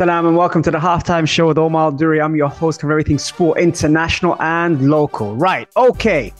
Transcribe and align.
Salam 0.00 0.26
and 0.26 0.34
welcome 0.34 0.62
to 0.62 0.70
the 0.70 0.78
halftime 0.78 1.28
show 1.28 1.48
with 1.48 1.58
Omar 1.58 1.92
Duri. 1.92 2.22
I'm 2.22 2.34
your 2.34 2.48
host 2.48 2.82
of 2.82 2.88
everything 2.88 3.18
sport, 3.18 3.58
international 3.58 4.34
and 4.40 4.88
local. 4.88 5.36
Right, 5.36 5.68
okay. 5.76 6.32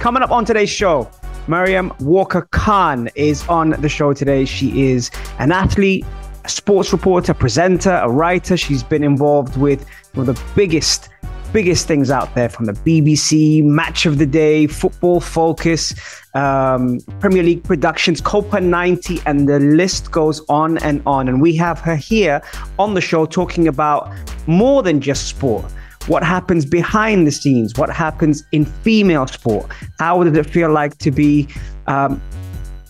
Coming 0.00 0.22
up 0.22 0.30
on 0.30 0.46
today's 0.46 0.70
show, 0.70 1.10
Mariam 1.46 1.92
Walker 2.00 2.48
Khan 2.52 3.10
is 3.14 3.46
on 3.48 3.72
the 3.82 3.88
show 3.90 4.14
today. 4.14 4.46
She 4.46 4.88
is 4.88 5.10
an 5.38 5.52
athlete, 5.52 6.06
a 6.46 6.48
sports 6.48 6.90
reporter, 6.90 7.34
presenter, 7.34 8.00
a 8.02 8.08
writer. 8.08 8.56
She's 8.56 8.82
been 8.82 9.04
involved 9.04 9.58
with 9.58 9.86
one 10.14 10.26
of 10.26 10.34
the 10.34 10.42
biggest 10.54 11.10
biggest 11.52 11.86
things 11.86 12.10
out 12.10 12.34
there 12.34 12.48
from 12.48 12.64
the 12.66 12.72
BBC, 12.72 13.62
Match 13.62 14.06
of 14.06 14.18
the 14.18 14.26
Day, 14.26 14.66
Football 14.66 15.20
Focus, 15.20 15.94
um, 16.34 16.98
Premier 17.20 17.42
League 17.42 17.62
Productions, 17.62 18.20
Copa 18.20 18.60
90, 18.60 19.20
and 19.26 19.48
the 19.48 19.60
list 19.60 20.10
goes 20.10 20.40
on 20.48 20.78
and 20.78 21.02
on. 21.04 21.28
And 21.28 21.42
we 21.42 21.54
have 21.56 21.78
her 21.80 21.96
here 21.96 22.42
on 22.78 22.94
the 22.94 23.00
show 23.00 23.26
talking 23.26 23.68
about 23.68 24.10
more 24.46 24.82
than 24.82 25.00
just 25.00 25.26
sport. 25.26 25.64
What 26.06 26.24
happens 26.24 26.64
behind 26.64 27.26
the 27.26 27.30
scenes? 27.30 27.76
What 27.76 27.90
happens 27.90 28.42
in 28.52 28.64
female 28.64 29.26
sport? 29.26 29.70
How 29.98 30.22
did 30.24 30.36
it 30.36 30.46
feel 30.46 30.72
like 30.72 30.98
to 30.98 31.10
be 31.10 31.48
um, 31.86 32.20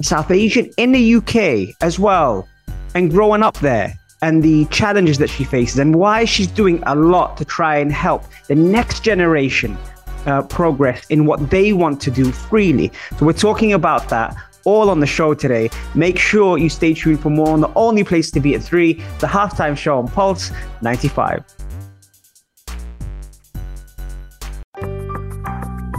South 0.00 0.30
Asian 0.30 0.70
in 0.78 0.92
the 0.92 1.16
UK 1.16 1.74
as 1.82 1.98
well 1.98 2.48
and 2.94 3.10
growing 3.10 3.42
up 3.42 3.58
there? 3.58 3.98
And 4.22 4.42
the 4.42 4.64
challenges 4.66 5.18
that 5.18 5.28
she 5.28 5.44
faces 5.44 5.78
and 5.78 5.96
why 5.96 6.24
she's 6.24 6.46
doing 6.46 6.82
a 6.86 6.94
lot 6.94 7.36
to 7.36 7.44
try 7.44 7.76
and 7.76 7.92
help 7.92 8.24
the 8.48 8.54
next 8.54 9.00
generation 9.00 9.76
uh, 10.26 10.42
progress 10.42 11.04
in 11.10 11.26
what 11.26 11.50
they 11.50 11.72
want 11.72 12.00
to 12.00 12.10
do 12.10 12.30
freely. 12.30 12.90
So 13.18 13.26
we're 13.26 13.32
talking 13.32 13.72
about 13.72 14.08
that 14.08 14.34
all 14.64 14.90
on 14.90 15.00
the 15.00 15.06
show 15.06 15.34
today. 15.34 15.68
Make 15.94 16.18
sure 16.18 16.56
you 16.56 16.68
stay 16.68 16.94
tuned 16.94 17.20
for 17.20 17.30
more 17.30 17.48
on 17.48 17.60
the 17.60 17.72
only 17.74 18.04
place 18.04 18.30
to 18.30 18.40
be 18.40 18.54
at 18.54 18.62
3, 18.62 18.94
the 19.18 19.26
halftime 19.26 19.76
show 19.76 19.98
on 19.98 20.08
Pulse 20.08 20.52
95. 20.82 21.44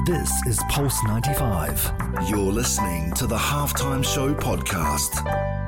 This 0.05 0.31
is 0.47 0.59
Pulse 0.69 1.01
95. 1.05 1.91
You're 2.29 2.51
listening 2.51 3.13
to 3.13 3.25
the 3.25 3.37
Halftime 3.37 4.03
Show 4.03 4.33
podcast. 4.33 5.62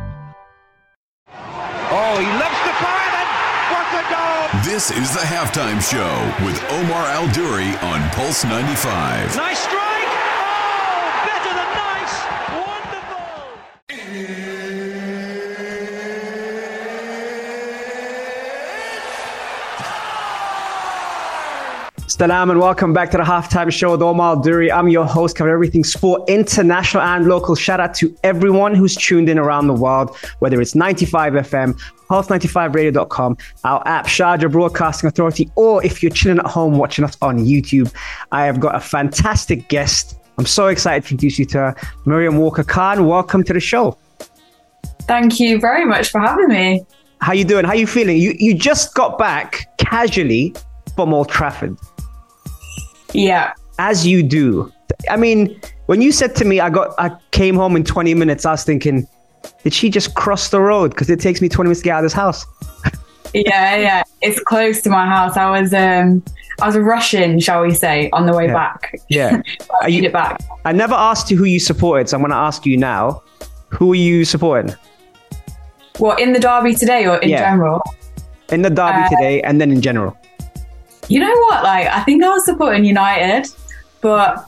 Oh, 1.98 2.20
he 2.20 2.28
lifts 2.28 2.60
the 2.68 2.74
fire 2.84 3.12
and 3.24 3.30
what 3.72 3.88
a 3.96 4.04
goal! 4.12 4.52
This 4.66 4.92
is 4.92 5.14
the 5.14 5.22
halftime 5.22 5.80
show 5.80 6.12
with 6.46 6.62
Omar 6.70 7.08
Al 7.08 7.32
Duri 7.32 7.72
on 7.78 8.10
Pulse 8.10 8.44
95. 8.44 9.34
Nice 9.38 9.60
strike! 9.60 9.80
Oh, 9.80 11.08
better 11.24 11.56
than 11.56 11.72
nice! 11.72 12.20
Wonderful! 12.68 13.24
Salam 22.18 22.50
and 22.50 22.62
welcome 22.62 22.94
back 22.94 23.12
to 23.12 23.18
the 23.18 23.24
halftime 23.24 23.70
show 23.70 23.92
with 23.92 24.02
Omar 24.02 24.42
Duri. 24.42 24.72
I'm 24.72 24.88
your 24.88 25.04
host, 25.04 25.36
covering 25.36 25.54
everything 25.54 25.84
sport, 25.84 26.30
international 26.30 27.04
and 27.04 27.28
local. 27.28 27.56
Shout 27.56 27.82
out 27.82 27.94
to 27.96 28.16
everyone 28.24 28.74
who's 28.74 28.96
tuned 28.96 29.28
in 29.28 29.38
around 29.38 29.68
the 29.68 29.74
world, 29.74 30.16
whether 30.40 30.62
it's 30.62 30.76
95 30.76 31.34
FM, 31.34 31.78
pulse95radio.com, 32.10 33.36
our 33.66 33.86
app, 33.86 34.06
Sharjah 34.06 34.50
Broadcasting 34.50 35.10
Authority, 35.10 35.52
or 35.58 35.84
if 35.84 36.02
you're 36.02 36.10
chilling 36.10 36.40
at 36.40 36.46
home 36.46 36.78
watching 36.78 37.04
us 37.04 37.18
on 37.22 37.38
YouTube. 37.38 37.94
I 38.32 38.46
have 38.46 38.62
got 38.62 38.76
a 38.76 38.80
fantastic 38.80 39.68
guest. 39.68 40.18
I'm 40.38 40.46
so 40.46 40.68
excited 40.68 41.04
to 41.04 41.16
introduce 41.16 41.38
you 41.38 41.46
to 41.48 41.58
her, 41.58 41.76
Miriam 42.06 42.38
Walker 42.38 42.64
Khan. 42.64 43.08
Welcome 43.08 43.44
to 43.44 43.52
the 43.52 43.60
show. 43.60 43.98
Thank 45.02 45.42
you 45.42 45.60
very 45.60 45.84
much 45.84 46.12
for 46.12 46.22
having 46.22 46.48
me. 46.48 46.86
How 47.20 47.34
you 47.34 47.44
doing? 47.44 47.66
How 47.66 47.74
you 47.74 47.88
feeling? 47.88 48.16
You 48.16 48.34
you 48.40 48.54
just 48.54 48.94
got 48.94 49.18
back 49.18 49.78
casually 49.78 50.56
from 50.96 51.14
Old 51.14 51.28
Trafford. 51.28 51.78
Yeah. 53.16 53.54
as 53.80 54.06
you 54.06 54.24
do. 54.24 54.72
I 55.10 55.18
mean, 55.18 55.60
when 55.88 56.02
you 56.02 56.12
said 56.12 56.36
to 56.38 56.46
me, 56.46 56.60
I 56.60 56.70
got, 56.70 56.94
I 56.98 57.12
came 57.32 57.56
home 57.56 57.76
in 57.76 57.84
20 57.84 58.14
minutes, 58.14 58.46
I 58.46 58.52
was 58.52 58.64
thinking, 58.64 59.08
did 59.64 59.74
she 59.74 59.90
just 59.90 60.16
cross 60.16 60.50
the 60.50 60.60
road? 60.62 60.92
Because 60.92 61.10
it 61.10 61.20
takes 61.20 61.42
me 61.42 61.50
20 61.50 61.68
minutes 61.68 61.82
to 61.82 61.86
get 61.86 61.92
out 61.94 62.00
of 62.00 62.04
this 62.06 62.14
house. 62.14 62.46
Yeah, 63.34 63.76
yeah. 63.76 64.04
It's 64.22 64.40
close 64.40 64.82
to 64.84 64.90
my 64.90 65.06
house. 65.06 65.36
I 65.36 65.50
was 65.60 65.74
um 65.74 66.24
I 66.62 66.68
was 66.68 66.78
rushing, 66.78 67.38
shall 67.40 67.64
we 67.64 67.74
say, 67.74 68.10
on 68.14 68.28
the 68.28 68.34
way 68.34 68.46
Yeah. 68.46 68.54
back. 68.54 68.96
Yeah. 69.10 69.42
I 69.82 69.88
made 69.90 70.06
it 70.06 70.14
back. 70.14 70.40
I 70.64 70.72
never 70.72 70.94
asked 70.94 71.30
you 71.30 71.36
who 71.36 71.44
you 71.44 71.60
supported, 71.60 72.08
so 72.08 72.16
I'm 72.16 72.22
going 72.22 72.32
to 72.32 72.38
ask 72.38 72.66
you 72.66 72.78
now. 72.78 73.24
Who 73.72 73.92
are 73.92 73.96
you 73.96 74.24
supporting 74.24 74.74
Well, 76.00 76.16
in 76.16 76.32
the 76.32 76.40
derby 76.40 76.76
today 76.76 77.08
or 77.08 77.18
in 77.18 77.28
Yeah. 77.30 77.40
general? 77.50 77.82
in 78.54 78.62
the 78.62 78.70
derby 78.70 79.02
Uh, 79.04 79.10
today, 79.10 79.42
and 79.42 79.60
then 79.60 79.70
in 79.70 79.82
general? 79.82 80.16
You 81.08 81.20
know 81.20 81.34
what? 81.42 81.64
Like 81.64 81.88
I 81.88 82.02
think 82.04 82.24
I 82.24 82.30
was 82.30 82.46
supporting 82.46 82.86
United, 82.86 83.48
but 84.02 84.48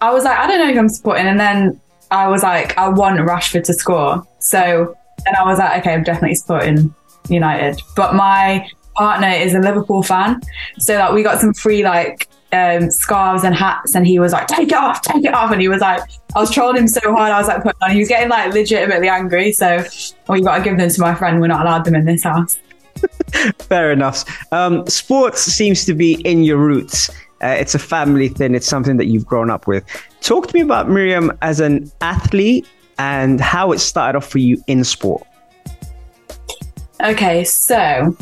I 0.00 0.12
was 0.12 0.24
like, 0.24 0.38
I 0.38 0.46
don't 0.46 0.58
know 0.58 0.72
who 0.72 0.78
I'm 0.78 0.88
supporting, 0.88 1.26
and 1.26 1.38
then 1.38 1.80
I 2.10 2.28
was 2.28 2.42
like, 2.42 2.76
I 2.78 2.88
want 2.88 3.18
Rashford 3.18 3.64
to 3.64 3.74
score. 3.74 4.26
So 4.38 4.96
then 5.24 5.34
I 5.38 5.44
was 5.44 5.58
like, 5.58 5.80
okay, 5.80 5.94
I'm 5.94 6.04
definitely 6.04 6.36
supporting 6.36 6.94
United. 7.28 7.80
But 7.96 8.14
my 8.14 8.68
partner 8.94 9.28
is 9.28 9.54
a 9.54 9.58
Liverpool 9.58 10.02
fan, 10.02 10.40
so 10.78 10.98
like 10.98 11.12
we 11.12 11.22
got 11.22 11.40
some 11.40 11.52
free 11.52 11.84
like 11.84 12.28
um, 12.52 12.90
scarves 12.90 13.44
and 13.44 13.54
hats, 13.54 13.94
and 13.94 14.06
he 14.06 14.18
was 14.18 14.32
like, 14.32 14.46
take 14.46 14.68
it 14.68 14.78
off, 14.78 15.02
take 15.02 15.24
it 15.24 15.34
off, 15.34 15.52
and 15.52 15.60
he 15.60 15.68
was 15.68 15.80
like, 15.80 16.00
I 16.34 16.40
was 16.40 16.50
trolling 16.50 16.76
him 16.76 16.88
so 16.88 17.00
hard, 17.14 17.32
I 17.32 17.38
was 17.38 17.48
like 17.48 17.62
putting 17.62 17.82
on. 17.82 17.90
He 17.90 17.98
was 17.98 18.08
getting 18.08 18.28
like 18.28 18.54
legitimately 18.54 19.08
angry. 19.08 19.52
So, 19.52 19.84
well, 20.26 20.38
you 20.38 20.44
got 20.44 20.58
to 20.58 20.64
give 20.64 20.78
them 20.78 20.88
to 20.88 21.00
my 21.00 21.14
friend. 21.14 21.40
We're 21.40 21.48
not 21.48 21.62
allowed 21.62 21.84
them 21.84 21.94
in 21.94 22.04
this 22.04 22.22
house. 22.22 22.58
Fair 23.58 23.92
enough. 23.92 24.24
Um, 24.52 24.86
sports 24.86 25.42
seems 25.42 25.84
to 25.84 25.94
be 25.94 26.14
in 26.22 26.44
your 26.44 26.58
roots. 26.58 27.10
Uh, 27.42 27.48
it's 27.48 27.74
a 27.74 27.78
family 27.78 28.28
thing. 28.28 28.54
It's 28.54 28.66
something 28.66 28.96
that 28.96 29.06
you've 29.06 29.26
grown 29.26 29.50
up 29.50 29.66
with. 29.66 29.84
Talk 30.20 30.48
to 30.48 30.54
me 30.54 30.60
about 30.60 30.88
Miriam 30.88 31.36
as 31.42 31.60
an 31.60 31.90
athlete 32.00 32.66
and 32.98 33.40
how 33.40 33.72
it 33.72 33.78
started 33.78 34.16
off 34.18 34.28
for 34.28 34.38
you 34.38 34.62
in 34.66 34.82
sport. 34.82 35.24
Okay, 37.00 37.44
so 37.44 38.16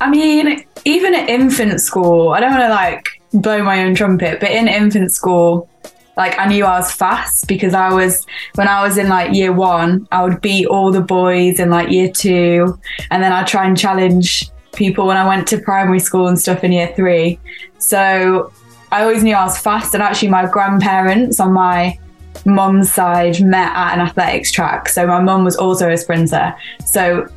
I 0.00 0.10
mean, 0.10 0.64
even 0.84 1.14
at 1.14 1.28
infant 1.30 1.80
school, 1.80 2.30
I 2.30 2.40
don't 2.40 2.50
want 2.50 2.62
to 2.62 2.68
like 2.68 3.22
blow 3.32 3.62
my 3.62 3.84
own 3.84 3.94
trumpet, 3.94 4.38
but 4.40 4.50
in 4.50 4.68
infant 4.68 5.12
school, 5.12 5.68
like 6.16 6.38
I 6.38 6.46
knew 6.46 6.64
I 6.64 6.78
was 6.78 6.92
fast 6.92 7.48
because 7.48 7.74
I 7.74 7.92
was 7.92 8.26
when 8.54 8.68
I 8.68 8.82
was 8.82 8.98
in 8.98 9.08
like 9.08 9.34
year 9.34 9.52
one, 9.52 10.06
I 10.12 10.22
would 10.22 10.40
beat 10.40 10.66
all 10.66 10.92
the 10.92 11.00
boys 11.00 11.58
in 11.58 11.70
like 11.70 11.90
year 11.90 12.10
two, 12.10 12.78
and 13.10 13.22
then 13.22 13.32
I'd 13.32 13.46
try 13.46 13.66
and 13.66 13.76
challenge 13.76 14.50
people 14.74 15.06
when 15.06 15.16
I 15.16 15.26
went 15.26 15.46
to 15.48 15.58
primary 15.58 16.00
school 16.00 16.26
and 16.28 16.38
stuff 16.38 16.64
in 16.64 16.72
year 16.72 16.92
three. 16.94 17.38
So 17.78 18.52
I 18.92 19.02
always 19.02 19.22
knew 19.22 19.34
I 19.34 19.44
was 19.44 19.58
fast, 19.58 19.94
and 19.94 20.02
actually, 20.02 20.28
my 20.28 20.46
grandparents 20.46 21.40
on 21.40 21.52
my 21.52 21.98
mum's 22.44 22.92
side 22.92 23.40
met 23.40 23.72
at 23.74 23.94
an 23.94 24.00
athletics 24.00 24.52
track. 24.52 24.88
So 24.88 25.06
my 25.06 25.20
mum 25.20 25.44
was 25.44 25.56
also 25.56 25.90
a 25.90 25.96
sprinter. 25.96 26.54
So 26.86 27.28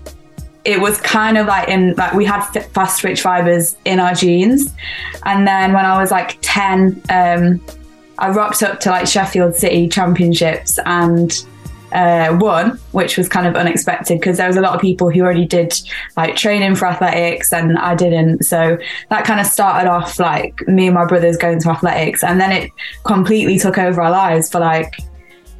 it 0.65 0.81
was 0.81 0.99
kind 0.99 1.37
of 1.37 1.47
like 1.47 1.69
in 1.69 1.93
like 1.95 2.13
we 2.13 2.25
had 2.25 2.41
fast 2.73 2.99
twitch 2.99 3.21
fibers 3.21 3.77
in 3.85 4.01
our 4.01 4.13
genes 4.13 4.73
and 5.23 5.47
then 5.47 5.71
when 5.71 5.85
i 5.85 5.97
was 5.99 6.11
like 6.11 6.37
10 6.41 7.01
um 7.09 7.61
i 8.19 8.29
rocked 8.29 8.63
up 8.63 8.79
to 8.79 8.89
like 8.89 9.07
sheffield 9.07 9.55
city 9.55 9.87
championships 9.87 10.79
and 10.85 11.45
uh, 11.93 12.37
won 12.41 12.71
which 12.91 13.17
was 13.17 13.29
kind 13.29 13.47
of 13.47 13.55
unexpected 13.55 14.19
because 14.19 14.37
there 14.37 14.47
was 14.47 14.57
a 14.57 14.61
lot 14.61 14.75
of 14.75 14.81
people 14.81 15.09
who 15.09 15.21
already 15.21 15.45
did 15.45 15.73
like 16.17 16.35
training 16.35 16.75
for 16.75 16.85
athletics 16.85 17.53
and 17.53 17.77
i 17.77 17.95
didn't 17.95 18.43
so 18.43 18.77
that 19.09 19.23
kind 19.23 19.39
of 19.39 19.45
started 19.45 19.89
off 19.89 20.19
like 20.19 20.67
me 20.67 20.87
and 20.87 20.95
my 20.95 21.05
brothers 21.05 21.37
going 21.37 21.61
to 21.61 21.69
athletics 21.69 22.25
and 22.25 22.41
then 22.41 22.51
it 22.51 22.69
completely 23.05 23.57
took 23.57 23.77
over 23.77 24.01
our 24.01 24.11
lives 24.11 24.49
for 24.51 24.59
like 24.59 24.99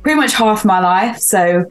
pretty 0.03 0.19
much 0.19 0.33
half 0.33 0.65
my 0.65 0.79
life 0.81 1.17
so 1.17 1.65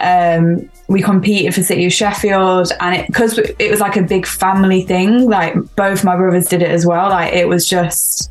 um, 0.00 0.70
we 0.88 1.02
competed 1.02 1.54
for 1.54 1.62
City 1.62 1.84
of 1.86 1.92
Sheffield, 1.92 2.72
and 2.80 2.94
it 2.94 3.06
because 3.06 3.38
it 3.38 3.70
was 3.70 3.80
like 3.80 3.96
a 3.96 4.02
big 4.02 4.26
family 4.26 4.82
thing. 4.82 5.28
Like 5.28 5.54
both 5.76 6.04
my 6.04 6.16
brothers 6.16 6.46
did 6.46 6.62
it 6.62 6.70
as 6.70 6.86
well. 6.86 7.10
Like 7.10 7.32
it 7.32 7.48
was 7.48 7.68
just 7.68 8.30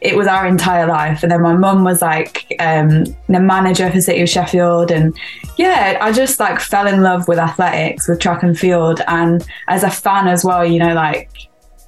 it 0.00 0.16
was 0.16 0.26
our 0.26 0.46
entire 0.46 0.86
life. 0.86 1.22
And 1.22 1.30
then 1.30 1.42
my 1.42 1.54
mum 1.54 1.84
was 1.84 2.00
like 2.00 2.54
um, 2.58 3.04
the 3.28 3.40
manager 3.40 3.90
for 3.90 4.00
City 4.00 4.22
of 4.22 4.28
Sheffield. 4.28 4.90
And 4.90 5.16
yeah, 5.58 5.98
I 6.00 6.12
just 6.12 6.40
like 6.40 6.58
fell 6.58 6.86
in 6.86 7.02
love 7.02 7.28
with 7.28 7.38
athletics, 7.38 8.08
with 8.08 8.18
track 8.18 8.42
and 8.42 8.58
field. 8.58 9.02
And 9.06 9.46
as 9.68 9.82
a 9.82 9.90
fan 9.90 10.26
as 10.26 10.44
well, 10.44 10.64
you 10.64 10.78
know, 10.78 10.94
like 10.94 11.30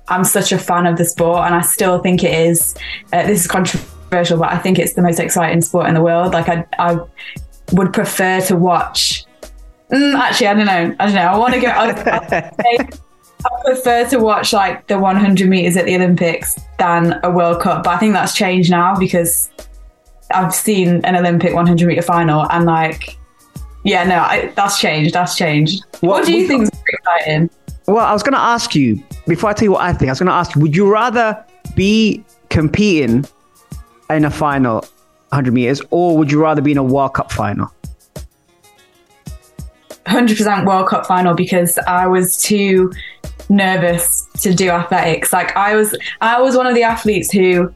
I'm 0.09 0.25
such 0.25 0.53
a 0.53 0.59
fan 0.59 0.87
of 0.87 0.99
the 0.99 1.07
sport 1.07 1.47
and 1.47 1.55
I 1.55 1.63
still 1.63 2.01
think 2.01 2.23
it 2.23 2.35
is, 2.35 2.75
uh, 3.13 3.27
this 3.27 3.41
is 3.41 3.47
controversial, 3.47 4.39
but 4.39 4.53
I 4.53 4.59
think 4.59 4.79
it's 4.79 4.93
the 4.93 5.03
most 5.03 5.19
exciting 5.19 5.63
sport 5.63 5.87
in 5.87 5.95
the 5.95 6.03
world. 6.03 6.35
Like 6.35 6.49
I, 6.49 6.67
I 6.79 6.99
would 7.73 7.95
prefer 7.95 8.43
to 8.43 8.57
watch. 8.57 9.25
Mm, 9.91 10.15
actually, 10.15 10.49
I 10.49 10.55
don't 10.55 10.67
know. 10.67 10.97
I 11.01 11.07
don't 11.07 11.15
know. 11.15 11.23
I 11.23 11.37
want 11.39 11.55
to 11.55 11.61
go. 11.61 11.69
I, 11.69 11.91
I 12.59 12.89
prefer 13.65 14.09
to 14.11 14.19
watch 14.19 14.53
like 14.53 14.87
the 14.87 14.99
100 14.99 15.49
meters 15.49 15.77
at 15.77 15.87
the 15.87 15.97
Olympics 15.97 16.59
than 16.79 17.19
a 17.23 17.31
World 17.31 17.61
Cup, 17.61 17.85
but 17.85 17.91
I 17.91 17.99
think 17.99 18.15
that's 18.15 18.35
changed 18.35 18.71
now 18.71 18.97
because 18.97 19.51
I've 20.31 20.55
seen 20.55 21.05
an 21.05 21.17
Olympic 21.17 21.55
100 21.55 21.87
meter 21.87 22.03
final 22.03 22.51
and 22.51 22.65
like, 22.65 23.19
yeah, 23.85 24.05
no, 24.05 24.19
I, 24.19 24.53
that's 24.55 24.79
changed. 24.79 25.15
That's 25.15 25.37
changed. 25.37 25.85
What, 26.01 26.21
what 26.21 26.27
do 26.27 26.33
you 26.33 26.47
think 26.47 26.63
is 26.63 26.71
exciting? 26.87 27.51
Well, 27.87 28.05
I 28.05 28.13
was 28.13 28.23
going 28.23 28.35
to 28.35 28.41
ask 28.41 28.75
you 28.75 29.03
before 29.27 29.51
I 29.51 29.53
tell 29.55 29.65
you 29.65 29.73
what 29.73 29.83
I 29.83 29.93
think. 29.93 30.09
I 30.09 30.13
was 30.13 30.21
going 30.21 30.29
to 30.29 30.35
ask 30.35 30.55
you: 30.55 30.63
Would 30.63 30.77
you 30.77 30.91
rather 30.91 31.45
be 31.75 32.25
competing 32.49 33.25
in 34.09 34.25
a 34.25 34.31
final 34.31 34.81
100 35.31 35.53
meters, 35.53 35.83
or 35.91 36.17
would 36.17 36.31
you 36.31 36.41
rather 36.41 36.63
be 36.63 36.73
in 36.73 36.79
a 36.79 36.83
World 36.83 37.15
Cup 37.15 37.33
final? 37.33 37.73
100% 40.07 40.67
World 40.67 40.89
Cup 40.89 41.07
final 41.07 41.35
because 41.35 41.79
I 41.79 42.07
was 42.07 42.37
too 42.37 42.93
nervous 43.49 44.29
to 44.41 44.55
do 44.55 44.71
athletics. 44.71 45.33
Like 45.33 45.57
I 45.57 45.77
was, 45.77 45.97
I 46.21 46.41
was 46.41 46.57
one 46.57 46.67
of 46.67 46.75
the 46.75 46.83
athletes 46.83 47.31
who 47.31 47.75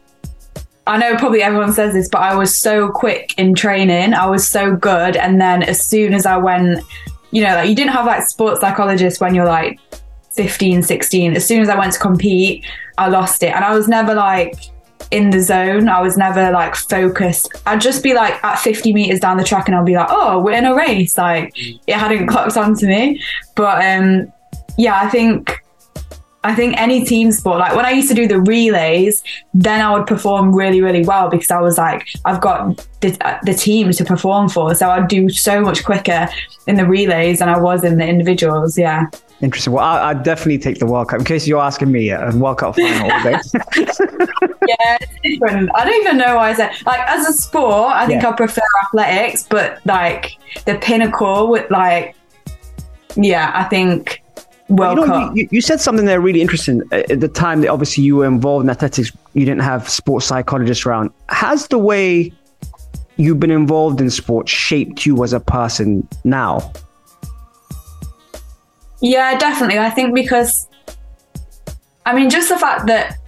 I 0.87 0.99
know 0.99 1.17
probably 1.17 1.43
everyone 1.43 1.73
says 1.73 1.95
this, 1.95 2.09
but 2.09 2.23
I 2.23 2.37
was 2.37 2.57
so 2.57 2.91
quick 2.91 3.35
in 3.37 3.55
training. 3.55 4.15
I 4.15 4.27
was 4.27 4.47
so 4.47 4.77
good. 4.77 5.17
And 5.17 5.41
then 5.41 5.63
as 5.63 5.85
soon 5.85 6.15
as 6.15 6.27
I 6.27 6.37
went, 6.37 6.85
you 7.33 7.43
know, 7.43 7.55
like 7.55 7.69
you 7.69 7.75
didn't 7.75 7.93
have 7.93 8.07
like 8.07 8.23
sports 8.23 8.61
psychologists 8.61 9.21
when 9.21 9.35
you're 9.35 9.47
like 9.47 9.81
15, 10.35 10.83
16. 10.83 11.35
As 11.35 11.47
soon 11.47 11.61
as 11.61 11.69
I 11.69 11.77
went 11.77 11.93
to 11.95 11.99
compete, 11.99 12.65
I 12.99 13.09
lost 13.09 13.43
it. 13.43 13.53
And 13.53 13.65
I 13.65 13.75
was 13.75 13.89
never 13.89 14.15
like 14.15 14.55
in 15.11 15.31
the 15.31 15.41
zone. 15.41 15.89
I 15.89 16.01
was 16.01 16.17
never 16.17 16.53
like 16.53 16.77
focused. 16.77 17.49
I'd 17.67 17.81
just 17.81 18.05
be 18.05 18.15
like 18.15 18.43
at 18.45 18.61
50 18.61 18.93
meters 18.93 19.19
down 19.19 19.39
the 19.39 19.45
track 19.45 19.67
and 19.67 19.75
I'll 19.75 19.85
be 19.85 19.97
like, 19.97 20.09
oh, 20.11 20.41
we're 20.41 20.53
in 20.53 20.67
a 20.67 20.75
race. 20.75 21.19
Like 21.19 21.53
it 21.57 21.95
hadn't 21.95 22.27
clocked 22.29 22.57
onto 22.57 22.87
me. 22.87 23.21
But 23.57 23.85
um, 23.85 24.33
yeah, 24.77 25.01
I 25.01 25.09
think 25.09 25.63
I 26.47 26.55
think 26.55 26.81
any 26.81 27.05
team 27.05 27.33
sport, 27.33 27.59
like 27.59 27.75
when 27.75 27.85
I 27.85 27.91
used 27.91 28.09
to 28.09 28.15
do 28.15 28.29
the 28.29 28.41
relays, 28.41 29.21
then 29.53 29.81
I 29.81 29.93
would 29.93 30.07
perform 30.07 30.55
really, 30.55 30.81
really 30.81 31.05
well 31.05 31.29
because 31.29 31.51
I 31.51 31.61
was 31.61 31.77
like, 31.77 32.07
I've 32.25 32.41
got 32.41 32.77
the, 33.01 33.41
the 33.43 33.53
team 33.53 33.91
to 33.91 34.05
perform 34.05 34.49
for. 34.49 34.73
So 34.77 34.89
I'd 34.89 35.09
do 35.09 35.29
so 35.29 35.61
much 35.61 35.85
quicker 35.85 36.29
in 36.69 36.77
the 36.77 36.87
relays 36.87 37.41
than 37.41 37.49
I 37.49 37.59
was 37.59 37.83
in 37.83 37.99
the 37.99 38.07
individuals. 38.07 38.79
Yeah. 38.79 39.07
Interesting. 39.41 39.73
Well, 39.73 39.85
I, 39.85 40.13
would 40.13 40.23
definitely 40.23 40.59
take 40.59 40.79
the 40.79 40.87
World 40.87 41.09
Cup. 41.09 41.19
In 41.19 41.25
case 41.25 41.49
you're 41.49 41.61
asking 41.61 41.91
me, 41.91 42.11
a 42.11 42.31
World 42.37 42.59
Cup 42.59 42.77
final 42.77 43.11
all 43.11 43.23
day. 43.25 43.33
yeah, 44.69 44.99
it's 45.01 45.21
different. 45.25 45.69
I 45.75 45.85
don't 45.85 46.01
even 46.01 46.17
know 46.17 46.37
why 46.37 46.51
I 46.51 46.55
said 46.55 46.71
like 46.87 47.01
as 47.01 47.27
a 47.27 47.33
sport. 47.33 47.93
I 47.93 48.07
think 48.07 48.23
yeah. 48.23 48.29
I 48.29 48.33
prefer 48.37 48.63
athletics, 48.85 49.49
but 49.51 49.85
like 49.85 50.39
the 50.65 50.77
pinnacle 50.77 51.51
with 51.51 51.69
like, 51.73 52.15
yeah, 53.17 53.51
I 53.53 53.65
think 53.65 54.23
World 54.69 54.99
you 54.99 55.07
know, 55.07 55.33
You, 55.35 55.49
you, 55.53 55.61
said 55.61 55.81
something 55.81 56.07
there 56.07 56.21
really 56.21 56.41
interesting. 56.41 56.83
At 56.91 57.21
the 57.21 57.29
time 57.29 57.61
that 57.61 57.69
obviously 57.69 58.03
you 58.03 58.17
were 58.17 58.27
involved 58.27 58.65
in 58.65 58.71
athletics, 58.71 59.13
you 59.35 59.45
didn't 59.45 59.63
have 59.63 59.89
sports 59.89 60.27
psychologists 60.27 60.85
around. 60.85 61.11
Has 61.29 61.69
the 61.69 61.79
way 61.79 62.33
you've 63.17 63.39
been 63.39 63.51
involved 63.51 64.01
in 64.01 64.11
sports 64.11 64.51
shaped 64.51 65.07
you 65.07 65.23
as 65.23 65.33
a 65.33 65.41
person 65.41 66.07
now? 66.25 66.73
Yeah, 69.01 69.39
definitely. 69.39 69.79
I 69.79 69.91
think 69.91 70.15
because, 70.15 70.69
I 72.05 72.15
mean, 72.15 72.29
just 72.29 72.49
the 72.49 72.59
fact 72.59 72.87
that 72.87 73.19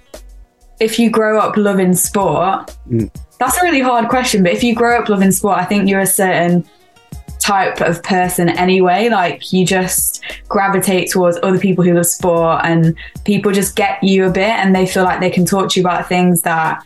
if 0.81 0.99
you 0.99 1.11
grow 1.11 1.38
up 1.38 1.56
loving 1.56 1.94
sport, 1.94 2.75
mm. 2.90 3.11
that's 3.38 3.56
a 3.58 3.62
really 3.62 3.81
hard 3.81 4.08
question. 4.08 4.43
But 4.43 4.52
if 4.52 4.64
you 4.64 4.75
grow 4.75 4.99
up 4.99 5.08
loving 5.08 5.31
sport, 5.31 5.58
I 5.58 5.64
think 5.64 5.88
you're 5.88 6.00
a 6.00 6.06
certain 6.06 6.69
type 7.49 7.81
of 7.81 8.03
person 8.03 8.50
anyway. 8.50 9.09
Like 9.09 9.53
you 9.55 9.65
just 9.65 10.23
gravitate 10.49 11.11
towards 11.11 11.39
other 11.43 11.59
people 11.59 11.83
who 11.83 11.95
love 11.95 12.06
sport 12.06 12.61
and 12.65 12.95
people 13.25 13.53
just 13.53 13.75
get 13.75 14.03
you 14.05 14.27
a 14.27 14.31
bit 14.31 14.50
and 14.61 14.75
they 14.75 14.87
feel 14.87 15.05
like 15.05 15.21
they 15.21 15.31
can 15.31 15.47
talk 15.47 15.71
to 15.71 15.81
you 15.81 15.87
about 15.87 16.09
things 16.09 16.43
that 16.43 16.85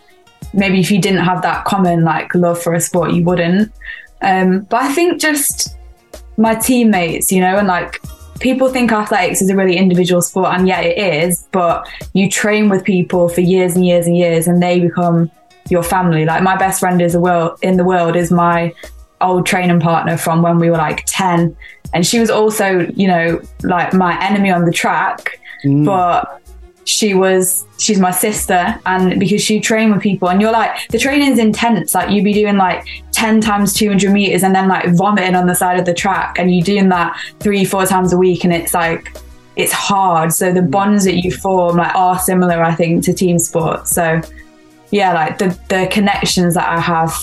maybe 0.54 0.78
if 0.78 0.90
you 0.92 1.00
didn't 1.00 1.24
have 1.24 1.42
that 1.42 1.64
common 1.64 2.04
like 2.04 2.32
love 2.36 2.62
for 2.62 2.74
a 2.74 2.80
sport, 2.80 3.12
you 3.12 3.24
wouldn't. 3.24 3.72
Um, 4.20 4.60
but 4.70 4.82
I 4.82 4.92
think 4.92 5.20
just 5.20 5.76
my 6.36 6.54
teammates, 6.54 7.32
you 7.32 7.40
know, 7.40 7.56
and 7.56 7.66
like 7.66 8.00
people 8.38 8.68
think 8.68 8.92
athletics 8.92 9.42
is 9.42 9.50
a 9.50 9.56
really 9.56 9.76
individual 9.76 10.22
sport 10.22 10.54
and 10.54 10.68
yeah 10.68 10.80
it 10.80 10.96
is, 11.24 11.48
but 11.50 11.88
you 12.12 12.30
train 12.30 12.68
with 12.68 12.84
people 12.84 13.28
for 13.28 13.40
years 13.40 13.74
and 13.74 13.84
years 13.84 14.06
and 14.06 14.16
years 14.16 14.46
and 14.46 14.62
they 14.62 14.78
become 14.78 15.28
your 15.68 15.82
family. 15.82 16.24
Like 16.24 16.44
my 16.44 16.56
best 16.56 16.78
friend 16.78 17.02
is 17.02 17.14
the 17.14 17.20
world 17.20 17.58
in 17.62 17.76
the 17.76 17.84
world 17.84 18.14
is 18.14 18.30
my 18.30 18.72
old 19.22 19.46
training 19.46 19.80
partner 19.80 20.16
from 20.16 20.42
when 20.42 20.58
we 20.58 20.70
were 20.70 20.76
like 20.76 21.04
10 21.06 21.56
and 21.94 22.06
she 22.06 22.18
was 22.18 22.30
also 22.30 22.80
you 22.94 23.06
know 23.06 23.40
like 23.62 23.92
my 23.92 24.18
enemy 24.24 24.50
on 24.50 24.64
the 24.64 24.72
track 24.72 25.38
mm. 25.64 25.84
but 25.84 26.42
she 26.84 27.14
was 27.14 27.64
she's 27.78 27.98
my 27.98 28.10
sister 28.10 28.78
and 28.86 29.20
because 29.20 29.40
she 29.40 29.60
trained 29.60 29.92
with 29.92 30.02
people 30.02 30.28
and 30.28 30.40
you're 30.40 30.52
like 30.52 30.88
the 30.88 30.98
training's 30.98 31.38
intense 31.38 31.94
like 31.94 32.10
you'd 32.10 32.24
be 32.24 32.32
doing 32.32 32.56
like 32.56 32.84
10 33.12 33.40
times 33.40 33.72
200 33.74 34.10
meters 34.10 34.42
and 34.42 34.54
then 34.54 34.68
like 34.68 34.88
vomiting 34.94 35.36
on 35.36 35.46
the 35.46 35.54
side 35.54 35.78
of 35.78 35.86
the 35.86 35.94
track 35.94 36.38
and 36.38 36.52
you're 36.54 36.64
doing 36.64 36.88
that 36.88 37.16
three 37.38 37.64
four 37.64 37.86
times 37.86 38.12
a 38.12 38.16
week 38.16 38.42
and 38.44 38.52
it's 38.52 38.74
like 38.74 39.16
it's 39.54 39.72
hard 39.72 40.32
so 40.32 40.52
the 40.52 40.60
mm. 40.60 40.70
bonds 40.70 41.04
that 41.04 41.22
you 41.22 41.30
form 41.30 41.76
like 41.76 41.94
are 41.94 42.18
similar 42.18 42.62
i 42.62 42.74
think 42.74 43.04
to 43.04 43.12
team 43.12 43.38
sports 43.38 43.90
so 43.90 44.20
yeah 44.90 45.12
like 45.12 45.38
the 45.38 45.56
the 45.68 45.88
connections 45.92 46.54
that 46.54 46.68
i 46.68 46.80
have 46.80 47.14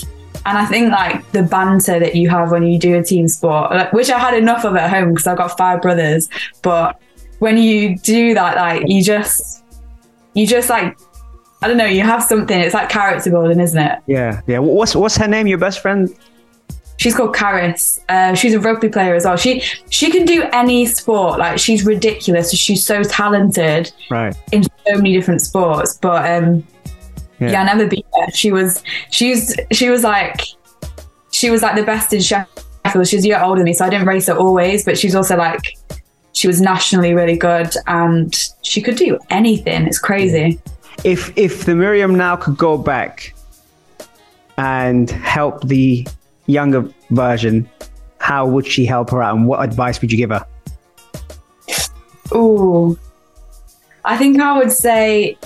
and 0.46 0.56
I 0.56 0.64
think 0.66 0.90
like 0.90 1.30
the 1.32 1.42
banter 1.42 1.98
that 1.98 2.14
you 2.14 2.30
have 2.30 2.50
when 2.50 2.66
you 2.66 2.78
do 2.78 2.98
a 2.98 3.02
team 3.02 3.28
sport, 3.28 3.70
like, 3.72 3.92
which 3.92 4.10
I 4.10 4.18
had 4.18 4.34
enough 4.34 4.64
of 4.64 4.74
at 4.76 4.90
home 4.90 5.10
because 5.10 5.26
I've 5.26 5.36
got 5.36 5.56
five 5.56 5.82
brothers, 5.82 6.28
but 6.62 7.00
when 7.40 7.58
you 7.58 7.98
do 7.98 8.34
that, 8.34 8.56
like 8.56 8.84
you 8.86 9.02
just, 9.02 9.64
you 10.34 10.46
just 10.46 10.70
like, 10.70 10.96
I 11.62 11.68
don't 11.68 11.76
know, 11.76 11.84
you 11.84 12.02
have 12.02 12.22
something. 12.22 12.58
It's 12.58 12.74
like 12.74 12.88
character 12.88 13.30
building, 13.30 13.60
isn't 13.60 13.78
it? 13.78 13.98
Yeah, 14.06 14.40
yeah. 14.46 14.58
What's 14.58 14.96
what's 14.96 15.16
her 15.18 15.28
name? 15.28 15.46
Your 15.46 15.58
best 15.58 15.80
friend? 15.80 16.08
She's 16.96 17.14
called 17.14 17.34
Caris. 17.34 18.00
Uh, 18.08 18.34
she's 18.34 18.54
a 18.54 18.60
rugby 18.60 18.88
player 18.88 19.14
as 19.14 19.24
well. 19.24 19.36
She 19.36 19.60
she 19.90 20.10
can 20.10 20.24
do 20.24 20.44
any 20.52 20.86
sport. 20.86 21.38
Like 21.38 21.58
she's 21.58 21.84
ridiculous. 21.84 22.52
She's 22.52 22.86
so 22.86 23.02
talented. 23.02 23.92
Right. 24.10 24.34
In 24.52 24.62
so 24.62 24.96
many 24.96 25.12
different 25.12 25.42
sports, 25.42 25.98
but 26.00 26.30
um, 26.30 26.66
yeah. 27.40 27.52
yeah, 27.52 27.62
I 27.62 27.64
never 27.64 27.86
beat 27.86 28.06
her. 28.18 28.30
She 28.32 28.52
was 28.52 28.82
she's 29.10 29.56
she 29.72 29.88
was 29.88 30.04
like 30.04 30.42
she 31.32 31.50
was 31.50 31.62
like 31.62 31.76
the 31.76 31.82
best 31.82 32.12
in 32.12 32.20
Sheffield. 32.20 33.08
She's 33.08 33.24
a 33.24 33.28
year 33.28 33.40
older 33.42 33.60
than 33.60 33.64
me, 33.64 33.72
so 33.72 33.84
I 33.84 33.90
didn't 33.90 34.06
race 34.06 34.26
her 34.26 34.36
always, 34.36 34.84
but 34.84 34.98
she's 34.98 35.14
also 35.14 35.36
like 35.36 35.76
she 36.32 36.46
was 36.46 36.60
nationally 36.60 37.14
really 37.14 37.36
good 37.36 37.72
and 37.86 38.34
she 38.62 38.80
could 38.80 38.96
do 38.96 39.18
anything. 39.30 39.86
It's 39.86 39.98
crazy. 39.98 40.60
If 41.04 41.36
if 41.36 41.64
the 41.64 41.74
Miriam 41.74 42.14
now 42.14 42.36
could 42.36 42.56
go 42.56 42.76
back 42.76 43.34
and 44.58 45.10
help 45.10 45.66
the 45.66 46.06
younger 46.46 46.88
version, 47.10 47.68
how 48.18 48.46
would 48.46 48.66
she 48.66 48.84
help 48.84 49.10
her 49.10 49.22
out 49.22 49.36
and 49.36 49.46
what 49.46 49.62
advice 49.62 50.00
would 50.00 50.12
you 50.12 50.18
give 50.18 50.30
her? 50.30 50.44
Ooh. 52.34 52.98
I 54.04 54.16
think 54.16 54.40
I 54.40 54.56
would 54.58 54.72
say 54.72 55.36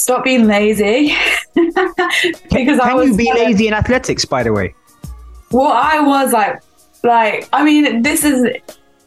stop 0.00 0.24
being 0.24 0.46
lazy. 0.46 1.14
because 1.54 2.48
can, 2.50 2.80
I 2.80 2.94
was 2.94 3.10
you 3.10 3.16
be 3.16 3.32
lazy 3.32 3.68
in 3.68 3.74
athletics, 3.74 4.24
by 4.24 4.42
the 4.42 4.52
way? 4.52 4.74
Well, 5.50 5.72
I 5.72 6.00
was 6.00 6.32
like, 6.32 6.62
like 7.02 7.48
I 7.52 7.64
mean, 7.64 8.02
this 8.02 8.24
is 8.24 8.46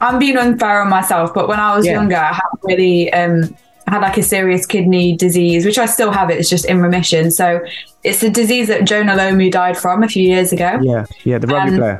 I'm 0.01 0.19
being 0.19 0.38
unfair 0.38 0.81
on 0.81 0.89
myself, 0.89 1.33
but 1.33 1.47
when 1.47 1.59
I 1.59 1.75
was 1.75 1.85
yeah. 1.85 1.93
younger, 1.93 2.17
I 2.17 2.33
had 2.33 2.41
really 2.63 3.12
um, 3.13 3.55
had 3.88 4.01
like 4.01 4.17
a 4.17 4.23
serious 4.23 4.65
kidney 4.65 5.15
disease, 5.15 5.65
which 5.65 5.77
I 5.77 5.85
still 5.85 6.12
have. 6.12 6.29
It. 6.29 6.39
It's 6.39 6.50
just 6.50 6.65
in 6.65 6.81
remission. 6.81 7.31
So 7.31 7.65
it's 8.03 8.21
a 8.23 8.29
disease 8.29 8.67
that 8.67 8.85
Jonah 8.85 9.15
Lomu 9.15 9.51
died 9.51 9.77
from 9.77 10.03
a 10.03 10.07
few 10.07 10.23
years 10.23 10.51
ago. 10.51 10.79
Yeah, 10.81 11.05
yeah, 11.23 11.38
the 11.38 11.47
rugby 11.47 11.77
player. 11.77 12.00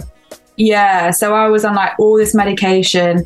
Yeah, 0.56 1.12
so 1.12 1.34
I 1.34 1.48
was 1.48 1.66
on 1.66 1.74
like 1.74 1.98
all 1.98 2.16
this 2.16 2.36
medication 2.36 3.26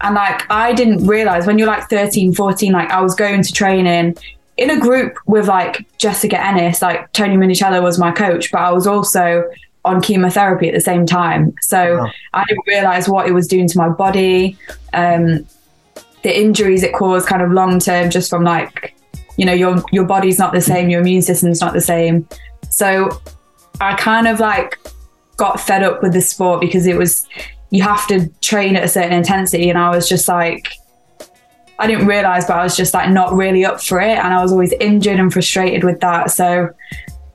and 0.00 0.14
like 0.14 0.50
I 0.50 0.72
didn't 0.72 1.06
realize 1.06 1.46
when 1.46 1.58
you're 1.58 1.68
like 1.68 1.88
13, 1.88 2.34
14, 2.34 2.72
like 2.72 2.90
I 2.90 3.00
was 3.00 3.14
going 3.14 3.42
to 3.42 3.52
training 3.52 4.16
in 4.56 4.70
a 4.70 4.80
group 4.80 5.16
with 5.26 5.48
like 5.48 5.86
Jessica 5.98 6.42
Ennis, 6.42 6.82
like 6.82 7.12
Tony 7.12 7.36
Minichiello 7.36 7.82
was 7.82 7.98
my 7.98 8.10
coach, 8.10 8.50
but 8.50 8.60
I 8.60 8.72
was 8.72 8.86
also 8.86 9.44
on 9.84 10.00
chemotherapy 10.00 10.68
at 10.68 10.74
the 10.74 10.80
same 10.80 11.06
time. 11.06 11.54
So 11.62 11.98
wow. 11.98 12.10
I 12.34 12.44
didn't 12.48 12.66
realize 12.66 13.08
what 13.08 13.28
it 13.28 13.32
was 13.32 13.46
doing 13.46 13.68
to 13.68 13.78
my 13.78 13.88
body, 13.88 14.58
um, 14.92 15.46
the 16.22 16.36
injuries 16.36 16.82
it 16.82 16.92
caused 16.92 17.28
kind 17.28 17.42
of 17.42 17.52
long 17.52 17.78
term 17.78 18.10
just 18.10 18.30
from 18.30 18.42
like 18.42 18.96
you 19.36 19.44
know, 19.44 19.52
your 19.52 19.82
your 19.92 20.04
body's 20.04 20.38
not 20.38 20.52
the 20.52 20.60
same, 20.60 20.88
your 20.88 21.00
immune 21.00 21.22
system's 21.22 21.60
not 21.60 21.72
the 21.72 21.80
same. 21.80 22.26
So 22.70 23.20
I 23.80 23.94
kind 23.94 24.26
of 24.26 24.40
like 24.40 24.78
got 25.36 25.60
fed 25.60 25.82
up 25.82 26.02
with 26.02 26.14
the 26.14 26.22
sport 26.22 26.60
because 26.60 26.86
it 26.86 26.96
was 26.96 27.26
you 27.70 27.82
have 27.82 28.06
to 28.08 28.28
train 28.40 28.76
at 28.76 28.84
a 28.84 28.88
certain 28.88 29.12
intensity 29.12 29.68
and 29.68 29.78
I 29.78 29.90
was 29.90 30.08
just 30.08 30.28
like 30.28 30.68
I 31.78 31.86
didn't 31.86 32.06
realize 32.06 32.46
but 32.46 32.56
I 32.56 32.64
was 32.64 32.76
just 32.76 32.94
like 32.94 33.10
not 33.10 33.32
really 33.34 33.64
up 33.64 33.82
for 33.82 34.00
it 34.00 34.18
and 34.18 34.32
I 34.32 34.42
was 34.42 34.52
always 34.52 34.72
injured 34.80 35.20
and 35.20 35.32
frustrated 35.32 35.84
with 35.84 36.00
that. 36.00 36.30
So 36.30 36.70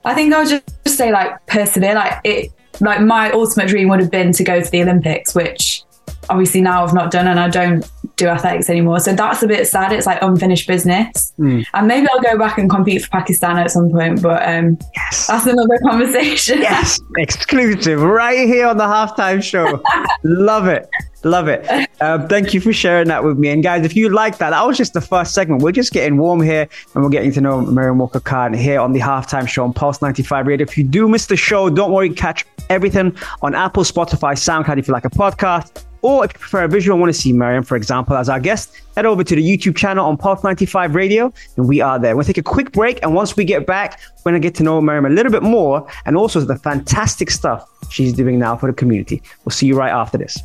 I 0.03 0.13
think 0.13 0.33
I 0.33 0.39
would 0.39 0.49
just 0.49 0.97
say 0.97 1.11
like 1.11 1.45
persevere. 1.47 1.95
Like 1.95 2.19
it 2.23 2.51
like 2.79 3.01
my 3.01 3.31
ultimate 3.31 3.67
dream 3.67 3.89
would 3.89 3.99
have 3.99 4.11
been 4.11 4.31
to 4.33 4.43
go 4.43 4.61
to 4.61 4.71
the 4.71 4.81
Olympics, 4.81 5.35
which 5.35 5.83
obviously 6.29 6.61
now 6.61 6.83
I've 6.83 6.93
not 6.93 7.11
done 7.11 7.27
and 7.27 7.39
I 7.39 7.49
don't 7.49 7.89
do 8.21 8.27
athletics 8.27 8.69
anymore. 8.69 8.99
So 8.99 9.13
that's 9.13 9.41
a 9.43 9.47
bit 9.47 9.67
sad. 9.67 9.91
It's 9.91 10.05
like 10.05 10.19
unfinished 10.21 10.67
business. 10.67 11.33
Mm. 11.39 11.65
And 11.73 11.87
maybe 11.87 12.07
I'll 12.13 12.21
go 12.21 12.37
back 12.37 12.57
and 12.57 12.69
compete 12.69 13.03
for 13.03 13.09
Pakistan 13.09 13.57
at 13.57 13.71
some 13.71 13.89
point, 13.89 14.21
but 14.21 14.41
um, 14.47 14.77
Yes. 14.95 15.27
that's 15.27 15.45
another 15.45 15.77
conversation. 15.83 16.59
Yes, 16.61 16.99
exclusive 17.17 18.01
right 18.01 18.47
here 18.47 18.67
on 18.67 18.77
the 18.77 18.85
halftime 18.85 19.41
show. 19.43 19.81
Love 20.23 20.67
it. 20.67 20.87
Love 21.23 21.47
it. 21.47 21.67
Um, 22.01 22.27
thank 22.27 22.51
you 22.53 22.59
for 22.59 22.73
sharing 22.73 23.07
that 23.09 23.23
with 23.23 23.37
me. 23.37 23.49
And 23.49 23.61
guys, 23.61 23.85
if 23.85 23.95
you 23.95 24.09
like 24.09 24.39
that, 24.39 24.49
that 24.51 24.65
was 24.65 24.75
just 24.75 24.93
the 24.93 25.01
first 25.01 25.35
segment. 25.35 25.61
We're 25.61 25.71
just 25.71 25.93
getting 25.93 26.17
warm 26.17 26.41
here 26.41 26.67
and 26.95 27.03
we're 27.03 27.11
getting 27.11 27.31
to 27.33 27.41
know 27.41 27.61
Miriam 27.61 27.99
Walker 27.99 28.19
Khan 28.19 28.53
here 28.53 28.79
on 28.79 28.91
the 28.93 28.99
halftime 29.01 29.47
show 29.47 29.63
on 29.63 29.71
Pulse 29.73 30.01
95 30.01 30.47
Radio. 30.47 30.65
If 30.65 30.77
you 30.79 30.83
do 30.83 31.07
miss 31.07 31.27
the 31.27 31.37
show, 31.37 31.69
don't 31.69 31.91
worry, 31.91 32.09
catch 32.09 32.43
everything 32.71 33.15
on 33.43 33.53
Apple, 33.53 33.83
Spotify, 33.83 34.33
SoundCloud 34.33 34.79
if 34.79 34.87
you 34.87 34.93
like 34.93 35.05
a 35.05 35.11
podcast. 35.11 35.85
Or 36.01 36.25
if 36.25 36.33
you 36.33 36.39
prefer 36.39 36.63
a 36.63 36.67
visual 36.67 36.95
and 36.95 37.01
want 37.01 37.13
to 37.13 37.19
see 37.19 37.31
Miriam, 37.31 37.63
for 37.63 37.75
example, 37.75 38.15
as 38.15 38.29
our 38.29 38.39
guest, 38.39 38.75
head 38.95 39.05
over 39.05 39.23
to 39.23 39.35
the 39.35 39.43
YouTube 39.43 39.75
channel 39.75 40.05
on 40.05 40.17
Pulse 40.17 40.43
95 40.43 40.95
Radio, 40.95 41.31
and 41.57 41.67
we 41.67 41.81
are 41.81 41.99
there. 41.99 42.15
We'll 42.15 42.25
take 42.25 42.37
a 42.37 42.43
quick 42.43 42.71
break, 42.71 43.01
and 43.03 43.13
once 43.13 43.35
we 43.35 43.45
get 43.45 43.67
back, 43.67 43.99
we're 44.25 44.31
going 44.31 44.41
to 44.41 44.45
get 44.45 44.55
to 44.55 44.63
know 44.63 44.81
Miriam 44.81 45.05
a 45.05 45.09
little 45.09 45.31
bit 45.31 45.43
more, 45.43 45.87
and 46.05 46.17
also 46.17 46.39
the 46.41 46.57
fantastic 46.57 47.29
stuff 47.29 47.69
she's 47.91 48.13
doing 48.13 48.39
now 48.39 48.55
for 48.55 48.67
the 48.67 48.73
community. 48.73 49.21
We'll 49.45 49.51
see 49.51 49.67
you 49.67 49.75
right 49.75 49.91
after 49.91 50.17
this. 50.17 50.41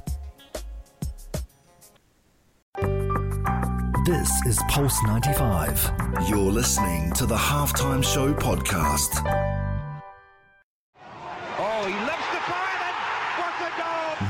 This 4.06 4.30
is 4.46 4.60
Pulse 4.68 5.02
95. 5.04 5.90
You're 6.28 6.38
listening 6.38 7.12
to 7.14 7.26
the 7.26 7.34
Halftime 7.34 8.04
Show 8.04 8.32
podcast. 8.34 9.65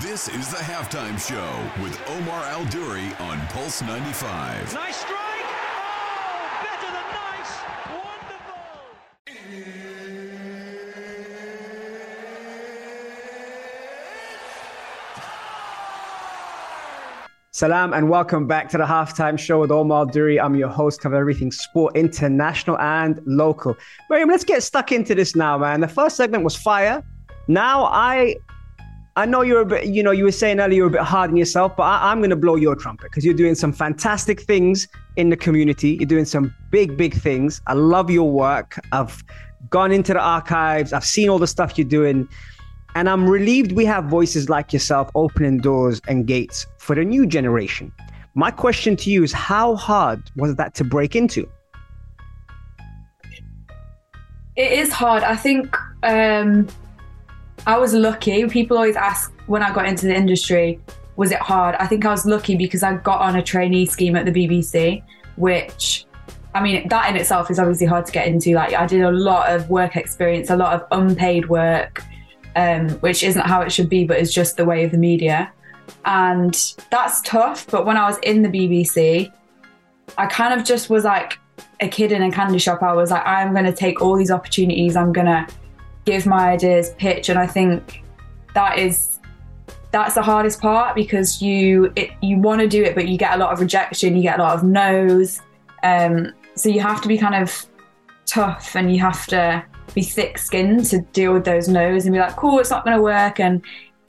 This 0.00 0.28
is 0.28 0.50
the 0.50 0.59
halftime 0.59 1.18
show 1.18 1.83
with 1.83 2.00
Omar 2.11 2.45
Al 2.45 2.64
Duri 2.66 3.12
on 3.18 3.40
Pulse 3.49 3.83
95. 3.83 4.73
Nice 4.73 4.97
strike! 4.97 5.18
Oh, 5.18 6.49
better 6.62 6.92
than 6.92 7.04
nice! 7.12 7.52
Wonderful! 7.90 8.54
Salam 17.50 17.92
and 17.92 18.09
welcome 18.09 18.47
back 18.47 18.68
to 18.68 18.78
the 18.78 18.85
halftime 18.85 19.37
show 19.37 19.61
with 19.61 19.73
Omar 19.73 20.06
Duri. 20.06 20.38
I'm 20.38 20.54
your 20.54 20.68
host, 20.68 21.00
cover 21.00 21.16
everything 21.16 21.50
sport, 21.50 21.97
international 21.97 22.78
and 22.78 23.21
local. 23.26 23.76
Miriam, 24.09 24.28
let's 24.28 24.45
get 24.45 24.62
stuck 24.62 24.92
into 24.92 25.16
this 25.16 25.35
now, 25.35 25.59
man. 25.59 25.80
The 25.80 25.88
first 25.88 26.16
segment 26.16 26.45
was 26.45 26.54
fire. 26.54 27.02
Now 27.49 27.85
I 27.87 28.37
I 29.18 29.25
know 29.25 29.40
you're 29.40 29.62
a 29.62 29.64
bit, 29.64 29.87
you 29.87 30.02
know, 30.02 30.11
you 30.11 30.25
were 30.25 30.32
saying 30.32 30.61
earlier 30.61 30.76
you're 30.76 30.88
a 30.88 30.90
bit 30.90 31.00
hard 31.00 31.30
on 31.30 31.37
yourself, 31.37 31.75
but 31.75 31.85
I, 31.85 32.12
I'm 32.12 32.20
gonna 32.20 32.37
blow 32.37 32.54
your 32.54 32.76
trumpet 32.76 33.04
because 33.04 33.25
you're 33.25 33.32
doing 33.32 33.54
some 33.54 33.73
fantastic 33.73 34.42
things 34.42 34.88
in 35.16 35.30
the 35.30 35.38
community. 35.38 35.96
You're 35.99 36.06
doing 36.06 36.26
some 36.26 36.54
big, 36.70 36.99
big 36.99 37.14
things. 37.14 37.62
I 37.66 37.73
love 37.73 38.11
your 38.11 38.30
work. 38.30 38.78
I've 38.92 39.25
gone 39.70 39.90
into 39.90 40.12
the 40.12 40.20
archives, 40.20 40.92
I've 40.92 41.04
seen 41.04 41.30
all 41.30 41.38
the 41.38 41.46
stuff 41.46 41.78
you're 41.78 41.88
doing. 41.88 42.28
And 42.94 43.08
I'm 43.08 43.26
relieved 43.28 43.73
we 43.73 43.87
have 43.87 44.04
voices 44.04 44.50
like 44.50 44.75
yourself 44.75 45.11
opening 45.14 45.58
doors 45.58 46.00
and 46.08 46.26
gates 46.26 46.66
for 46.76 46.94
the 46.94 47.04
new 47.04 47.26
generation. 47.26 47.92
My 48.35 48.50
question 48.50 48.96
to 48.96 49.11
you 49.11 49.23
is 49.23 49.32
how 49.32 49.76
hard 49.76 50.30
was 50.37 50.56
that 50.56 50.75
to 50.75 50.85
break 50.85 51.16
into? 51.16 51.49
It 54.56 54.73
is 54.73 54.92
hard. 54.92 55.23
I 55.23 55.37
think 55.37 55.75
um, 56.02 56.68
I 57.66 57.78
was 57.78 57.92
lucky. 57.92 58.46
People 58.46 58.76
always 58.76 58.96
ask 58.96 59.32
when 59.46 59.62
I 59.62 59.73
got 59.73 59.87
into 59.87 60.06
the 60.06 60.14
industry, 60.14 60.80
was 61.16 61.32
it 61.32 61.40
hard? 61.40 61.75
I 61.76 61.87
think 61.87 62.04
I 62.04 62.11
was 62.11 62.25
lucky 62.25 62.54
because 62.54 62.85
I 62.85 62.94
got 62.96 63.20
on 63.20 63.37
a 63.37 63.42
trainee 63.42 63.87
scheme 63.87 64.14
at 64.14 64.25
the 64.25 64.32
BBC, 64.32 65.02
which 65.37 66.06
I 66.54 66.62
mean, 66.62 66.88
that 66.88 67.11
in 67.11 67.16
itself 67.16 67.50
is 67.50 67.58
obviously 67.58 67.87
hard 67.87 68.06
to 68.06 68.12
get 68.12 68.26
into. 68.28 68.54
Like, 68.54 68.73
I 68.73 68.87
did 68.87 69.02
a 69.02 69.11
lot 69.11 69.50
of 69.50 69.68
work 69.68 69.94
experience, 69.94 70.49
a 70.49 70.56
lot 70.56 70.73
of 70.73 70.87
unpaid 70.90 71.50
work, 71.50 72.02
um, 72.54 72.88
which 73.00 73.23
isn't 73.23 73.44
how 73.44 73.61
it 73.61 73.70
should 73.70 73.90
be, 73.90 74.04
but 74.04 74.18
is 74.18 74.32
just 74.32 74.56
the 74.56 74.64
way 74.64 74.82
of 74.82 74.90
the 74.90 74.96
media. 74.96 75.52
And 76.06 76.56
that's 76.90 77.20
tough. 77.23 77.66
But 77.70 77.85
when 77.85 77.99
I 77.99 78.08
was 78.08 78.16
in 78.23 78.40
the 78.40 78.49
BBC, 78.49 79.30
I 80.16 80.26
kind 80.26 80.58
of 80.58 80.64
just 80.64 80.88
was 80.88 81.04
like 81.04 81.38
a 81.80 81.88
kid 81.88 82.11
in 82.11 82.23
a 82.23 82.30
candy 82.30 82.58
shop. 82.58 82.82
I 82.82 82.94
was 82.94 83.11
like, 83.11 83.26
I'm 83.26 83.52
going 83.52 83.66
to 83.66 83.75
take 83.75 84.00
all 84.00 84.16
these 84.16 84.30
opportunities. 84.30 84.96
I'm 84.96 85.12
going 85.12 85.26
to 85.26 85.46
give 86.06 86.25
my 86.25 86.50
ideas, 86.50 86.94
pitch. 86.98 87.28
And 87.28 87.38
I 87.38 87.46
think 87.46 88.02
that 88.54 88.78
is 88.78 89.18
that's 89.92 90.14
the 90.14 90.22
hardest 90.22 90.60
part 90.60 90.94
because 90.94 91.40
you 91.42 91.92
it, 91.96 92.10
you 92.22 92.38
want 92.38 92.60
to 92.60 92.68
do 92.68 92.82
it, 92.82 92.94
but 92.94 93.08
you 93.08 93.18
get 93.18 93.34
a 93.34 93.36
lot 93.36 93.52
of 93.52 93.60
rejection. 93.60 94.16
You 94.16 94.22
get 94.22 94.38
a 94.38 94.42
lot 94.42 94.54
of 94.54 94.64
no's. 94.64 95.42
Um, 95.82 96.32
so 96.54 96.68
you 96.68 96.80
have 96.80 97.02
to 97.02 97.08
be 97.08 97.18
kind 97.18 97.34
of 97.34 97.66
tough 98.26 98.75
and 98.75 98.92
you 98.92 99.00
have 99.00 99.26
to 99.26 99.64
be 99.94 100.02
thick 100.02 100.38
skinned 100.38 100.84
to 100.86 101.00
deal 101.12 101.32
with 101.32 101.44
those 101.44 101.68
no's 101.68 102.06
and 102.06 102.12
be 102.12 102.18
like, 102.18 102.36
cool, 102.36 102.58
it's 102.58 102.70
not 102.70 102.84
going 102.84 102.96
to 102.96 103.02
work. 103.02 103.40
And 103.40 103.62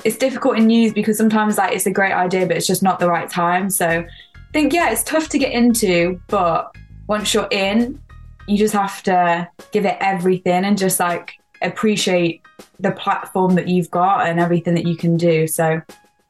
it's 0.04 0.18
difficult 0.18 0.58
in 0.58 0.68
news 0.68 0.94
because 0.94 1.18
sometimes 1.18 1.58
like 1.58 1.74
it's 1.74 1.86
a 1.86 1.92
great 1.92 2.14
idea, 2.14 2.46
but 2.46 2.58
it's 2.58 2.68
just 2.68 2.84
not 2.84 3.00
the 3.00 3.08
right 3.08 3.30
time. 3.30 3.70
So 3.70 3.88
I 3.88 4.52
think, 4.54 4.74
yeah, 4.74 4.92
it's 4.92 5.04
tough 5.04 5.30
to 5.30 5.38
get 5.38 5.52
into, 5.52 6.22
but 6.28 6.76
once 7.08 7.34
you're 7.34 7.48
in, 7.52 8.02
you 8.48 8.58
just 8.58 8.74
have 8.74 9.04
to 9.04 9.48
give 9.72 9.86
it 9.86 9.98
everything 10.00 10.66
and 10.66 10.78
just 10.78 11.00
like 11.00 11.34
appreciate 11.62 12.42
the 12.80 12.92
platform 12.92 13.56
that 13.56 13.68
you've 13.68 13.92
got 13.92 14.28
and 14.28 14.40
everything 14.40 14.74
that 14.76 14.86
you 14.86 14.96
can 14.96 15.18
do. 15.18 15.48
So, 15.48 15.82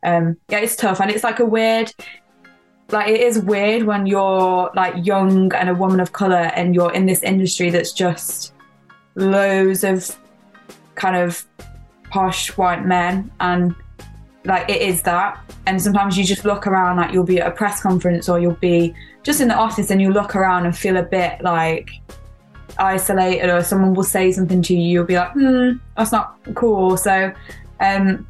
um, 0.04 0.38
yeah, 0.50 0.60
it's 0.60 0.76
tough. 0.76 1.00
And 1.02 1.12
it's 1.12 1.24
like 1.24 1.40
a 1.40 1.46
weird, 1.46 1.94
like 2.92 3.10
it 3.10 3.22
is 3.22 3.40
weird 3.40 3.84
when 3.84 4.06
you're 4.06 4.72
like 4.76 5.06
young 5.06 5.54
and 5.54 5.70
a 5.70 5.76
woman 5.76 6.00
of 6.00 6.14
color 6.14 6.52
and 6.56 6.74
you're 6.74 6.94
in 6.94 7.06
this 7.06 7.24
industry 7.24 7.70
that's 7.70 7.92
just 7.92 8.54
loads 9.16 9.84
of 9.84 10.16
kind 10.96 11.16
of 11.16 11.46
posh 12.10 12.56
white 12.58 12.86
men 12.86 13.30
and 13.40 13.76
like 14.46 14.70
it 14.70 14.82
is 14.82 15.02
that 15.02 15.40
and 15.66 15.82
sometimes 15.82 16.18
you 16.18 16.24
just 16.24 16.46
look 16.46 16.66
around 16.66 16.98
like 16.98 17.12
you'll 17.12 17.26
be 17.26 17.42
at 17.42 17.48
a 17.48 17.52
press 17.52 17.82
conference 17.82 18.30
or 18.30 18.40
you'll 18.40 18.54
be 18.54 18.94
just 19.24 19.42
in 19.42 19.50
the 19.50 19.56
office 19.56 19.92
and 19.92 20.02
you 20.02 20.12
look 20.12 20.36
around 20.36 20.66
and 20.66 20.78
feel 20.78 20.98
a 20.98 21.04
bit 21.04 21.42
like 21.42 21.90
isolated 22.80 23.50
or 23.50 23.64
someone 23.64 23.94
will 23.94 24.04
say 24.04 24.32
something 24.32 24.62
to 24.62 24.76
you 24.76 24.82
you'll 24.82 25.06
be 25.06 25.16
like 25.16 25.32
hmm 25.32 25.72
that's 25.96 26.12
not 26.12 26.38
cool 26.56 26.98
so 26.98 27.32
um 27.80 28.28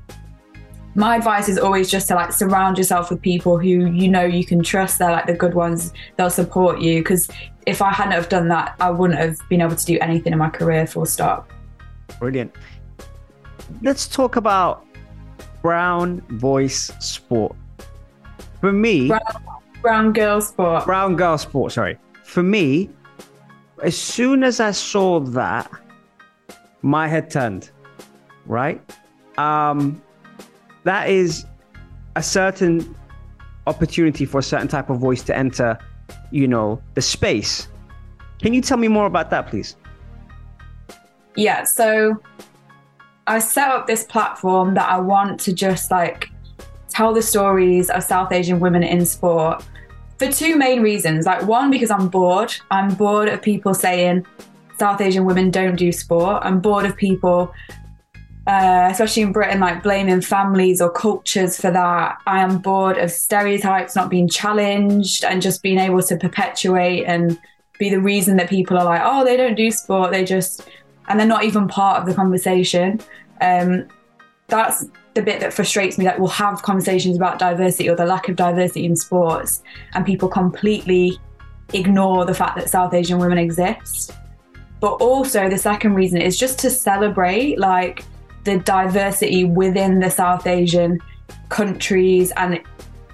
my 0.96 1.16
advice 1.16 1.48
is 1.48 1.60
always 1.60 1.92
just 1.92 2.08
to 2.08 2.16
like 2.16 2.32
surround 2.32 2.77
yourself 2.77 3.12
with 3.12 3.22
people 3.22 3.58
who 3.58 3.68
you 3.68 4.08
know 4.10 4.24
you 4.24 4.46
can 4.46 4.63
trust 4.63 5.00
they're 5.00 5.12
like 5.12 5.27
the 5.27 5.34
good 5.34 5.54
ones 5.54 5.94
they'll 6.16 6.30
support 6.30 6.82
you 6.82 7.01
because 7.01 7.30
if 7.66 7.82
i 7.82 7.92
hadn't 7.92 8.13
have 8.13 8.30
done 8.30 8.48
that 8.48 8.75
i 8.80 8.89
wouldn't 8.89 9.20
have 9.20 9.38
been 9.50 9.62
able 9.62 9.75
to 9.75 9.86
do 9.86 9.98
anything 10.00 10.34
in 10.34 10.39
my 10.39 10.50
career 10.50 10.88
full 10.88 11.06
stop 11.06 11.51
Brilliant. 12.20 12.56
Let's 13.82 14.08
talk 14.08 14.36
about 14.36 14.86
brown 15.62 16.22
voice 16.38 16.92
sport. 17.00 17.56
For 18.62 18.72
me, 18.72 19.08
brown, 19.08 19.22
brown 19.82 20.13
girl 20.13 20.42
sport 20.42 20.86
brown 20.86 21.16
girl 21.16 21.38
sport, 21.38 21.74
sorry. 21.74 21.98
For 22.24 22.44
me, 22.44 22.89
as 23.84 23.98
soon 23.98 24.43
as 24.43 24.60
I 24.60 24.72
saw 24.72 25.19
that, 25.19 25.69
my 26.81 27.07
head 27.07 27.29
turned, 27.29 27.69
right? 28.46 28.81
Um, 29.38 30.01
that 30.84 31.10
is 31.10 31.46
a 32.15 32.24
certain 32.24 32.96
opportunity 33.67 34.25
for 34.25 34.39
a 34.39 34.43
certain 34.43 34.67
type 34.67 34.89
of 34.89 35.00
voice 35.00 35.22
to 35.24 35.36
enter, 35.36 35.77
you 36.31 36.48
know, 36.48 36.81
the 36.93 37.01
space. 37.01 37.67
Can 38.39 38.53
you 38.53 38.62
tell 38.62 38.77
me 38.77 38.88
more 38.88 39.05
about 39.05 39.29
that, 39.31 39.48
please? 39.48 39.75
yeah 41.38 41.63
so 41.63 42.19
i 43.27 43.39
set 43.39 43.69
up 43.69 43.88
this 43.88 44.03
platform 44.03 44.74
that 44.74 44.89
i 44.89 45.00
want 45.00 45.39
to 45.39 45.53
just 45.53 45.89
like 45.89 46.29
tell 46.89 47.13
the 47.13 47.22
stories 47.22 47.89
of 47.91 48.03
south 48.03 48.34
asian 48.34 48.60
women 48.60 48.84
in 48.84 49.05
sport 49.05 49.63
for 50.17 50.31
two 50.31 50.55
main 50.55 50.81
reasons. 50.81 51.25
Like 51.25 51.43
one 51.47 51.71
because 51.71 51.91
i'm 51.91 52.07
bored. 52.07 52.53
I'm 52.71 52.93
bored 52.95 53.29
of 53.29 53.41
people 53.41 53.74
saying 53.74 54.25
south 54.79 55.01
asian 55.01 55.25
women 55.25 55.51
don't 55.51 55.75
do 55.75 55.91
sport. 55.91 56.41
I'm 56.43 56.59
bored 56.59 56.86
of 56.86 56.95
people 56.95 57.53
uh, 58.47 58.88
especially 58.89 59.24
in 59.24 59.33
britain 59.33 59.59
like 59.59 59.83
blaming 59.83 60.21
families 60.21 60.81
or 60.81 60.89
cultures 60.89 61.59
for 61.59 61.69
that. 61.69 62.17
I 62.25 62.41
am 62.41 62.59
bored 62.59 62.97
of 62.97 63.12
stereotypes 63.12 63.95
not 63.95 64.09
being 64.09 64.29
challenged 64.29 65.25
and 65.25 65.41
just 65.41 65.62
being 65.62 65.77
able 65.77 66.01
to 66.03 66.15
perpetuate 66.15 67.03
and 67.03 67.38
be 67.77 67.89
the 67.89 68.00
reason 68.00 68.38
that 68.38 68.50
people 68.50 68.77
are 68.77 68.86
like, 68.86 69.01
oh, 69.03 69.24
they 69.24 69.38
don't 69.38 69.55
do 69.55 69.69
sport, 69.71 70.12
they 70.12 70.24
just, 70.24 70.67
and 71.07 71.19
they're 71.19 71.27
not 71.27 71.43
even 71.43 71.67
part 71.67 72.00
of 72.00 72.07
the 72.07 72.13
conversation. 72.13 73.00
Um, 73.41 73.88
that's 74.48 74.86
the 75.13 75.22
bit 75.22 75.39
that 75.39 75.54
frustrates 75.54 75.98
me 75.98 76.06
that 76.06 76.20
we'll 76.20 76.30
have 76.30 76.62
conversations 76.62 77.18
about 77.18 77.39
diversity 77.39 77.89
or 77.89 77.96
the 77.96 78.06
lack 78.06 78.30
of 78.30 78.36
diversity 78.36 78.86
in 78.86 78.96
sports, 78.96 79.62
and 79.94 80.06
people 80.06 80.30
completely 80.30 81.18
ignore 81.74 82.25
the 82.25 82.34
fact 82.34 82.56
that 82.56 82.70
South 82.70 82.94
Asian 82.94 83.20
women 83.20 83.38
exist. 83.38 84.12
But 84.80 84.94
also, 85.01 85.50
the 85.50 85.58
second 85.58 85.96
reason 85.96 86.22
is 86.22 86.38
just 86.38 86.60
to 86.60 86.70
celebrate 86.70 87.60
like 87.60 88.06
the 88.44 88.60
diversity 88.60 89.44
within 89.44 90.00
the 90.00 90.10
South 90.10 90.48
Asian 90.48 91.00
countries, 91.50 92.32
and 92.38 92.62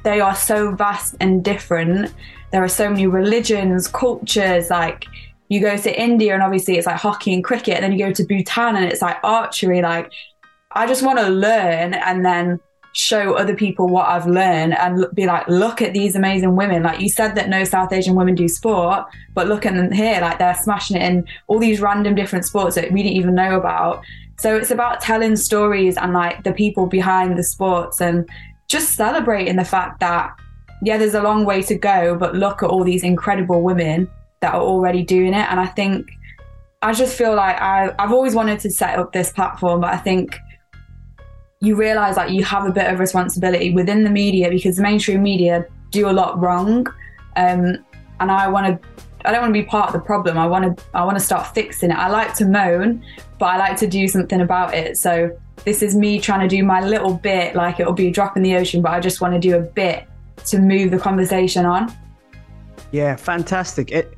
they 0.03 0.19
are 0.19 0.35
so 0.35 0.75
vast 0.75 1.15
and 1.19 1.43
different. 1.43 2.13
There 2.51 2.63
are 2.63 2.69
so 2.69 2.89
many 2.89 3.07
religions, 3.07 3.87
cultures, 3.87 4.69
like 4.69 5.05
you 5.49 5.61
go 5.61 5.77
to 5.77 6.01
India 6.01 6.33
and 6.33 6.41
obviously 6.43 6.77
it's 6.77 6.85
like 6.85 6.97
hockey 6.97 7.33
and 7.33 7.43
cricket, 7.43 7.75
and 7.75 7.83
then 7.83 7.93
you 7.93 8.05
go 8.05 8.11
to 8.11 8.23
Bhutan 8.23 8.75
and 8.75 8.85
it's 8.85 9.01
like 9.01 9.17
archery. 9.23 9.81
Like 9.81 10.11
I 10.75 10.87
just 10.87 11.03
want 11.03 11.19
to 11.19 11.29
learn 11.29 11.93
and 11.93 12.25
then 12.25 12.59
show 12.95 13.33
other 13.33 13.55
people 13.55 13.87
what 13.87 14.07
I've 14.07 14.27
learned 14.27 14.75
and 14.77 15.07
be 15.15 15.25
like, 15.25 15.47
look 15.47 15.81
at 15.81 15.93
these 15.93 16.15
amazing 16.15 16.55
women. 16.55 16.83
Like 16.83 16.99
you 17.01 17.09
said 17.09 17.33
that 17.35 17.49
no 17.49 17.63
South 17.63 17.91
Asian 17.91 18.15
women 18.15 18.35
do 18.35 18.47
sport, 18.47 19.05
but 19.33 19.47
look 19.47 19.65
at 19.65 19.73
them 19.73 19.91
here, 19.91 20.21
like 20.21 20.37
they're 20.37 20.55
smashing 20.55 20.97
it 20.97 21.03
in 21.03 21.27
all 21.47 21.57
these 21.59 21.81
random 21.81 22.13
different 22.13 22.45
sports 22.45 22.75
that 22.75 22.91
we 22.91 23.01
didn't 23.01 23.17
even 23.17 23.33
know 23.33 23.57
about. 23.57 24.03
So 24.39 24.55
it's 24.55 24.71
about 24.71 25.01
telling 25.01 25.35
stories 25.35 25.97
and 25.97 26.13
like 26.13 26.43
the 26.43 26.53
people 26.53 26.85
behind 26.85 27.37
the 27.37 27.43
sports 27.43 27.99
and 27.99 28.29
just 28.67 28.95
celebrating 28.95 29.55
the 29.55 29.65
fact 29.65 29.99
that, 29.99 30.35
yeah, 30.83 30.97
there's 30.97 31.15
a 31.15 31.21
long 31.21 31.45
way 31.45 31.63
to 31.63 31.75
go, 31.75 32.15
but 32.15 32.35
look 32.35 32.61
at 32.61 32.69
all 32.69 32.83
these 32.83 33.03
incredible 33.03 33.63
women 33.63 34.09
that 34.41 34.53
are 34.53 34.61
already 34.61 35.03
doing 35.03 35.33
it. 35.33 35.47
And 35.49 35.59
I 35.59 35.65
think, 35.65 36.07
I 36.81 36.93
just 36.93 37.17
feel 37.17 37.33
like 37.33 37.59
I, 37.61 37.93
I've 37.97 38.11
always 38.11 38.35
wanted 38.35 38.59
to 38.59 38.69
set 38.69 38.99
up 38.99 39.13
this 39.13 39.31
platform, 39.31 39.81
but 39.81 39.93
I 39.93 39.97
think 39.97 40.37
you 41.63 41.77
realize 41.77 42.15
that 42.15 42.31
you 42.31 42.43
have 42.43 42.65
a 42.65 42.71
bit 42.71 42.91
of 42.91 42.99
responsibility 42.99 43.73
within 43.73 44.03
the 44.03 44.09
media 44.09 44.49
because 44.49 44.75
the 44.75 44.81
mainstream 44.81 45.23
media 45.23 45.65
do 45.91 46.09
a 46.09 46.11
lot 46.11 46.37
wrong. 46.37 46.85
Um, 47.37 47.77
and 48.19 48.29
I 48.29 48.49
want 48.49 48.67
to, 48.67 48.89
I 49.23 49.31
don't 49.31 49.41
want 49.41 49.55
to 49.55 49.61
be 49.61 49.65
part 49.65 49.87
of 49.87 49.93
the 49.93 50.01
problem. 50.01 50.37
I 50.37 50.45
want 50.45 50.77
to, 50.77 50.83
I 50.93 51.05
want 51.05 51.17
to 51.17 51.23
start 51.23 51.55
fixing 51.55 51.89
it. 51.89 51.97
I 51.97 52.09
like 52.09 52.35
to 52.35 52.45
moan, 52.45 53.01
but 53.39 53.45
I 53.45 53.57
like 53.57 53.77
to 53.77 53.87
do 53.87 54.09
something 54.09 54.41
about 54.41 54.73
it. 54.73 54.97
So 54.97 55.31
this 55.63 55.81
is 55.81 55.95
me 55.95 56.19
trying 56.19 56.41
to 56.47 56.53
do 56.53 56.65
my 56.65 56.81
little 56.81 57.13
bit, 57.13 57.55
like 57.55 57.79
it'll 57.79 57.93
be 57.93 58.07
a 58.07 58.11
drop 58.11 58.35
in 58.35 58.43
the 58.43 58.55
ocean, 58.55 58.81
but 58.81 58.91
I 58.91 58.99
just 58.99 59.21
want 59.21 59.33
to 59.33 59.39
do 59.39 59.55
a 59.55 59.61
bit 59.61 60.05
to 60.47 60.59
move 60.59 60.91
the 60.91 60.99
conversation 60.99 61.65
on. 61.65 61.95
Yeah, 62.91 63.15
fantastic. 63.15 63.89
It, 63.91 64.17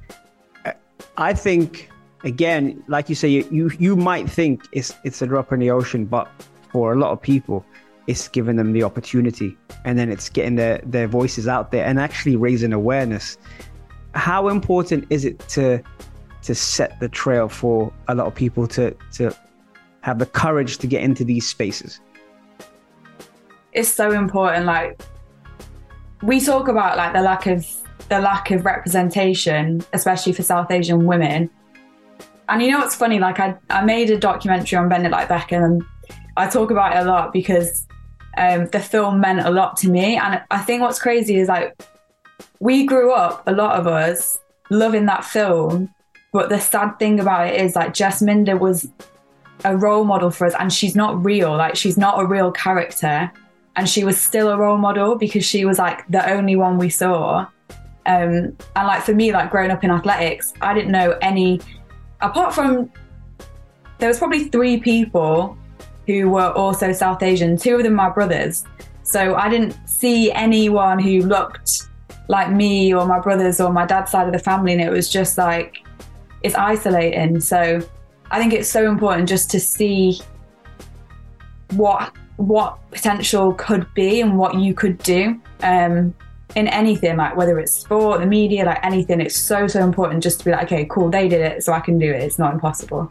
I 1.18 1.34
think 1.34 1.92
again, 2.24 2.84
like 2.88 3.08
you 3.08 3.16
say, 3.16 3.28
you, 3.28 3.48
you 3.52 3.72
you 3.78 3.96
might 3.96 4.28
think 4.28 4.68
it's 4.72 4.96
it's 5.04 5.22
a 5.22 5.28
drop 5.28 5.54
in 5.54 5.60
the 5.60 5.70
ocean, 5.70 6.06
but 6.06 6.28
for 6.76 6.92
a 6.92 6.98
lot 6.98 7.12
of 7.12 7.22
people, 7.22 7.66
it's 8.06 8.28
giving 8.28 8.58
them 8.58 8.74
the 8.74 8.84
opportunity 8.84 9.58
and 9.86 9.98
then 9.98 10.12
it's 10.12 10.28
getting 10.28 10.58
their, 10.58 10.82
their 10.84 11.08
voices 11.08 11.48
out 11.48 11.72
there 11.72 11.86
and 11.86 11.98
actually 11.98 12.36
raising 12.36 12.74
awareness. 12.74 13.38
How 14.14 14.50
important 14.50 15.06
is 15.10 15.24
it 15.24 15.40
to 15.56 15.82
to 16.44 16.54
set 16.54 17.00
the 17.00 17.08
trail 17.08 17.48
for 17.48 17.94
a 18.10 18.14
lot 18.14 18.28
of 18.28 18.36
people 18.36 18.68
to 18.68 18.94
to 19.14 19.34
have 20.02 20.20
the 20.20 20.26
courage 20.26 20.78
to 20.80 20.88
get 20.88 21.02
into 21.02 21.24
these 21.24 21.48
spaces? 21.48 22.02
It's 23.72 23.88
so 23.88 24.12
important. 24.12 24.66
Like 24.66 25.02
we 26.24 26.42
talk 26.42 26.68
about 26.68 26.98
like 26.98 27.14
the 27.14 27.22
lack 27.22 27.48
of 27.48 27.66
the 28.10 28.20
lack 28.20 28.52
of 28.52 28.66
representation, 28.66 29.82
especially 29.94 30.34
for 30.34 30.44
South 30.44 30.70
Asian 30.72 31.06
women. 31.06 31.50
And 32.50 32.62
you 32.62 32.70
know 32.72 32.80
what's 32.80 32.98
funny? 32.98 33.18
Like 33.18 33.40
I, 33.40 33.56
I 33.70 33.86
made 33.86 34.10
a 34.10 34.18
documentary 34.18 34.78
on 34.78 34.90
Bend 34.90 35.06
It 35.06 35.12
Like 35.12 35.30
Beckham 35.30 35.88
I 36.38 36.48
talk 36.48 36.72
about 36.72 36.96
it 36.96 37.00
a 37.00 37.06
lot 37.06 37.32
because 37.32 37.88
um, 38.38 38.68
the 38.68 38.80
film 38.80 39.20
meant 39.20 39.40
a 39.40 39.52
lot 39.52 39.78
to 39.78 39.90
me. 39.90 40.18
And 40.18 40.42
I 40.52 40.60
think 40.60 40.82
what's 40.82 41.00
crazy 41.00 41.38
is 41.38 41.48
like 41.48 41.82
we 42.60 42.86
grew 42.86 43.14
up, 43.14 43.44
a 43.48 43.52
lot 43.52 43.80
of 43.80 43.88
us, 43.88 44.38
loving 44.70 45.06
that 45.06 45.24
film. 45.26 45.90
But 46.34 46.50
the 46.50 46.60
sad 46.60 47.00
thing 47.00 47.20
about 47.20 47.48
it 47.48 47.62
is 47.62 47.76
like 47.76 47.94
Jesminder 47.94 48.60
was 48.60 48.90
a 49.64 49.78
role 49.78 50.04
model 50.04 50.32
for 50.32 50.46
us 50.46 50.54
and 50.60 50.72
she's 50.72 50.96
not 50.96 51.24
real. 51.24 51.56
Like 51.56 51.76
she's 51.76 51.98
not 51.98 52.20
a 52.20 52.26
real 52.26 52.52
character. 52.52 53.32
And 53.78 53.90
she 53.90 54.04
was 54.04 54.20
still 54.20 54.50
a 54.50 54.58
role 54.58 54.78
model 54.78 55.16
because 55.16 55.46
she 55.46 55.66
was 55.66 55.78
like 55.80 56.06
the 56.08 56.30
only 56.30 56.56
one 56.56 56.78
we 56.78 56.90
saw. 56.90 57.48
Um, 58.08 58.56
and 58.76 58.88
like 58.88 59.04
for 59.04 59.14
me, 59.14 59.32
like 59.32 59.50
growing 59.50 59.72
up 59.72 59.84
in 59.84 59.92
athletics, 59.92 60.54
I 60.62 60.74
didn't 60.74 60.92
know 60.92 61.18
any 61.22 61.62
apart 62.22 62.54
from 62.54 62.92
there 63.98 64.10
was 64.10 64.18
probably 64.18 64.46
three 64.46 64.80
people 64.80 65.58
who 66.08 66.30
were 66.30 66.52
also 66.52 66.92
South 66.92 67.24
Asian, 67.24 67.58
two 67.58 67.76
of 67.76 67.84
them 67.84 67.94
my 67.94 68.10
brothers. 68.10 68.64
So 69.04 69.36
I 69.36 69.50
didn't 69.50 69.76
see 69.88 70.32
anyone 70.32 71.00
who 71.00 71.22
looked 71.22 71.88
like 72.28 72.52
me 72.52 72.94
or 72.94 73.06
my 73.06 73.20
brothers 73.20 73.60
or 73.60 73.72
my 73.72 73.86
dad's 73.86 74.12
side 74.12 74.28
of 74.28 74.34
the 74.34 74.40
family. 74.40 74.74
And 74.74 74.82
it 74.82 74.90
was 74.90 75.10
just 75.10 75.38
like, 75.38 75.78
it's 76.42 76.56
isolating. 76.56 77.40
So 77.40 77.82
I 78.32 78.40
think 78.40 78.54
it's 78.54 78.70
so 78.70 78.90
important 78.90 79.30
just 79.30 79.50
to 79.52 79.60
see 79.60 80.20
what 81.72 82.14
what 82.38 82.78
potential 82.92 83.54
could 83.54 83.88
be 83.94 84.20
and 84.20 84.38
what 84.38 84.60
you 84.60 84.74
could 84.74 84.98
do 84.98 85.40
um, 85.62 86.14
in 86.56 86.68
anything, 86.68 87.16
like 87.16 87.36
whether 87.38 87.58
it's 87.60 87.72
sport, 87.72 88.20
the 88.20 88.26
media, 88.26 88.66
like 88.66 88.84
anything. 88.84 89.22
It's 89.22 89.38
so 89.38 89.68
so 89.68 89.82
important 89.84 90.22
just 90.22 90.40
to 90.40 90.46
be 90.46 90.52
like, 90.52 90.64
okay, 90.64 90.86
cool, 90.90 91.10
they 91.10 91.30
did 91.30 91.42
it, 91.42 91.64
so 91.64 91.72
I 91.72 91.80
can 91.80 91.98
do 91.98 92.12
it. 92.12 92.22
It's 92.22 92.38
not 92.38 92.54
impossible. 92.54 93.10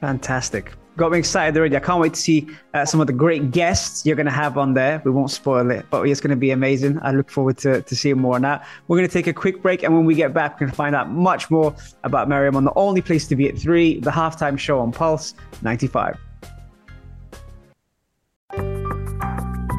Fantastic 0.00 0.72
got 0.98 1.12
me 1.12 1.18
excited 1.18 1.56
already. 1.56 1.76
I 1.76 1.80
can't 1.80 2.00
wait 2.00 2.14
to 2.14 2.20
see 2.20 2.48
uh, 2.74 2.84
some 2.84 3.00
of 3.00 3.06
the 3.06 3.12
great 3.14 3.50
guests 3.50 4.04
you're 4.04 4.16
going 4.16 4.26
to 4.26 4.32
have 4.32 4.58
on 4.58 4.74
there. 4.74 5.00
We 5.04 5.10
won't 5.10 5.30
spoil 5.30 5.70
it, 5.70 5.86
but 5.90 6.02
it's 6.02 6.20
going 6.20 6.30
to 6.30 6.36
be 6.36 6.50
amazing. 6.50 6.98
I 7.02 7.12
look 7.12 7.30
forward 7.30 7.56
to, 7.58 7.80
to 7.80 7.96
seeing 7.96 8.18
more 8.18 8.34
on 8.34 8.42
that. 8.42 8.66
We're 8.88 8.98
going 8.98 9.08
to 9.08 9.12
take 9.12 9.28
a 9.28 9.32
quick 9.32 9.62
break, 9.62 9.82
and 9.82 9.94
when 9.94 10.04
we 10.04 10.14
get 10.14 10.34
back, 10.34 10.54
we're 10.54 10.66
going 10.66 10.70
to 10.72 10.76
find 10.76 10.94
out 10.94 11.10
much 11.10 11.50
more 11.50 11.74
about 12.04 12.28
Mariam 12.28 12.56
on 12.56 12.64
the 12.64 12.74
only 12.76 13.00
place 13.00 13.26
to 13.28 13.36
be 13.36 13.48
at 13.48 13.56
three, 13.56 14.00
the 14.00 14.10
halftime 14.10 14.58
show 14.58 14.80
on 14.80 14.92
Pulse 14.92 15.34
95. 15.62 16.18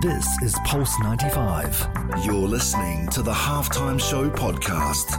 This 0.01 0.41
is 0.41 0.55
Pulse 0.63 0.97
95. 1.01 1.87
You're 2.23 2.35
listening 2.35 3.09
to 3.09 3.21
the 3.21 3.33
Halftime 3.33 3.99
Show 3.99 4.29
podcast. 4.29 5.17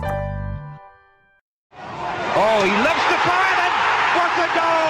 Oh, 2.42 2.62
he 2.64 2.70
loves 2.70 3.04
the 3.12 3.18
fire 3.28 3.56
and 3.60 3.74
what 4.16 4.32
a 4.40 4.48
goal! 4.56 4.89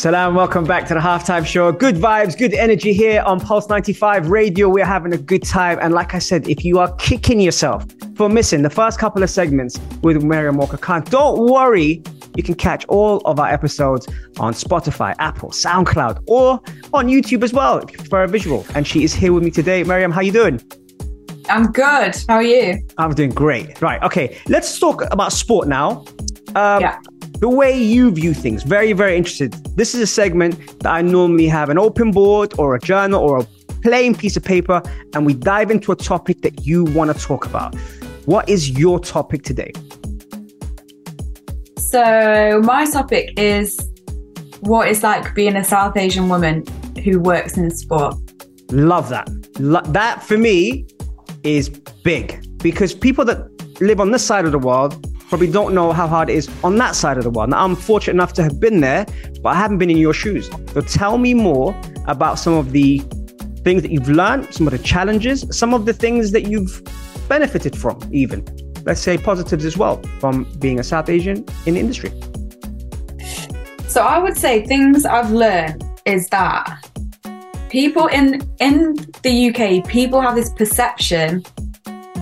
Salam, 0.00 0.34
welcome 0.34 0.64
back 0.64 0.86
to 0.86 0.94
the 0.94 1.00
halftime 1.00 1.44
show. 1.44 1.70
Good 1.72 1.96
vibes, 1.96 2.34
good 2.34 2.54
energy 2.54 2.94
here 2.94 3.20
on 3.26 3.38
Pulse 3.38 3.68
95 3.68 4.30
Radio. 4.30 4.66
We're 4.66 4.86
having 4.86 5.12
a 5.12 5.18
good 5.18 5.42
time. 5.42 5.78
And 5.82 5.92
like 5.92 6.14
I 6.14 6.18
said, 6.18 6.48
if 6.48 6.64
you 6.64 6.78
are 6.78 6.90
kicking 6.94 7.38
yourself 7.38 7.84
for 8.14 8.30
missing 8.30 8.62
the 8.62 8.70
first 8.70 8.98
couple 8.98 9.22
of 9.22 9.28
segments 9.28 9.78
with 10.00 10.22
Mariam 10.22 10.56
Walker 10.56 10.78
Khan, 10.78 11.02
don't 11.02 11.50
worry. 11.50 12.02
You 12.34 12.42
can 12.42 12.54
catch 12.54 12.86
all 12.86 13.18
of 13.26 13.38
our 13.38 13.48
episodes 13.48 14.08
on 14.38 14.54
Spotify, 14.54 15.14
Apple, 15.18 15.50
SoundCloud, 15.50 16.24
or 16.28 16.60
on 16.94 17.08
YouTube 17.08 17.44
as 17.44 17.52
well 17.52 17.86
for 18.08 18.22
a 18.22 18.26
visual. 18.26 18.64
And 18.74 18.86
she 18.86 19.04
is 19.04 19.12
here 19.12 19.34
with 19.34 19.42
me 19.42 19.50
today. 19.50 19.84
Mariam, 19.84 20.12
how 20.12 20.22
you 20.22 20.32
doing? 20.32 20.62
I'm 21.50 21.72
good. 21.72 22.16
How 22.26 22.36
are 22.36 22.42
you? 22.42 22.82
I'm 22.96 23.12
doing 23.12 23.32
great. 23.32 23.82
Right. 23.82 24.02
Okay. 24.02 24.38
Let's 24.48 24.78
talk 24.78 25.02
about 25.12 25.34
sport 25.34 25.68
now. 25.68 26.06
Um, 26.54 26.80
Yeah. 26.80 26.98
The 27.40 27.48
way 27.48 27.82
you 27.82 28.10
view 28.10 28.34
things. 28.34 28.62
Very, 28.64 28.92
very 28.92 29.16
interested. 29.16 29.52
This 29.74 29.94
is 29.94 30.02
a 30.02 30.06
segment 30.06 30.78
that 30.80 30.92
I 30.92 31.00
normally 31.00 31.48
have 31.48 31.70
an 31.70 31.78
open 31.78 32.10
board 32.10 32.52
or 32.58 32.74
a 32.74 32.78
journal 32.78 33.22
or 33.22 33.40
a 33.40 33.44
plain 33.80 34.14
piece 34.14 34.36
of 34.36 34.44
paper, 34.44 34.82
and 35.14 35.24
we 35.24 35.32
dive 35.32 35.70
into 35.70 35.90
a 35.90 35.96
topic 35.96 36.42
that 36.42 36.66
you 36.66 36.84
want 36.84 37.16
to 37.16 37.18
talk 37.18 37.46
about. 37.46 37.74
What 38.26 38.46
is 38.50 38.68
your 38.68 39.00
topic 39.00 39.42
today? 39.42 39.72
So 41.78 42.60
my 42.62 42.84
topic 42.90 43.32
is 43.38 43.80
what 44.60 44.88
it's 44.88 45.02
like 45.02 45.34
being 45.34 45.56
a 45.56 45.64
South 45.64 45.96
Asian 45.96 46.28
woman 46.28 46.64
who 47.02 47.18
works 47.18 47.56
in 47.56 47.70
sport. 47.70 48.16
Love 48.70 49.08
that. 49.08 49.30
Lo- 49.58 49.80
that 49.86 50.22
for 50.22 50.36
me 50.36 50.86
is 51.42 51.70
big 52.04 52.46
because 52.58 52.94
people 52.94 53.24
that 53.24 53.48
live 53.80 53.98
on 53.98 54.10
this 54.10 54.22
side 54.22 54.44
of 54.44 54.52
the 54.52 54.58
world 54.58 55.06
probably 55.30 55.50
don't 55.50 55.74
know 55.74 55.92
how 55.92 56.08
hard 56.08 56.28
it 56.28 56.34
is 56.34 56.50
on 56.64 56.76
that 56.76 56.96
side 56.96 57.16
of 57.16 57.22
the 57.22 57.30
world. 57.30 57.50
Now, 57.50 57.64
I'm 57.64 57.76
fortunate 57.76 58.14
enough 58.14 58.32
to 58.34 58.42
have 58.42 58.58
been 58.58 58.80
there, 58.80 59.06
but 59.42 59.50
I 59.50 59.54
haven't 59.54 59.78
been 59.78 59.88
in 59.88 59.96
your 59.96 60.12
shoes. 60.12 60.50
So 60.74 60.80
tell 60.80 61.18
me 61.18 61.34
more 61.34 61.74
about 62.06 62.38
some 62.38 62.52
of 62.52 62.72
the 62.72 62.98
things 63.62 63.82
that 63.82 63.92
you've 63.92 64.08
learned, 64.08 64.52
some 64.52 64.66
of 64.66 64.72
the 64.72 64.78
challenges, 64.80 65.46
some 65.50 65.72
of 65.72 65.86
the 65.86 65.92
things 65.92 66.32
that 66.32 66.48
you've 66.48 66.82
benefited 67.28 67.78
from, 67.78 67.98
even. 68.12 68.44
let's 68.84 69.00
say, 69.00 69.16
positives 69.16 69.64
as 69.64 69.76
well 69.76 70.02
from 70.18 70.44
being 70.58 70.80
a 70.80 70.82
South 70.82 71.08
Asian 71.08 71.44
in 71.66 71.74
the 71.74 71.80
industry? 71.80 72.10
So 73.86 74.02
I 74.02 74.18
would 74.18 74.36
say 74.36 74.66
things 74.66 75.04
I've 75.04 75.30
learned 75.30 75.84
is 76.06 76.28
that 76.30 76.88
people 77.68 78.06
in 78.08 78.42
in 78.58 78.94
the 79.22 79.50
UK, 79.50 79.88
people 79.88 80.20
have 80.20 80.34
this 80.34 80.52
perception 80.54 81.44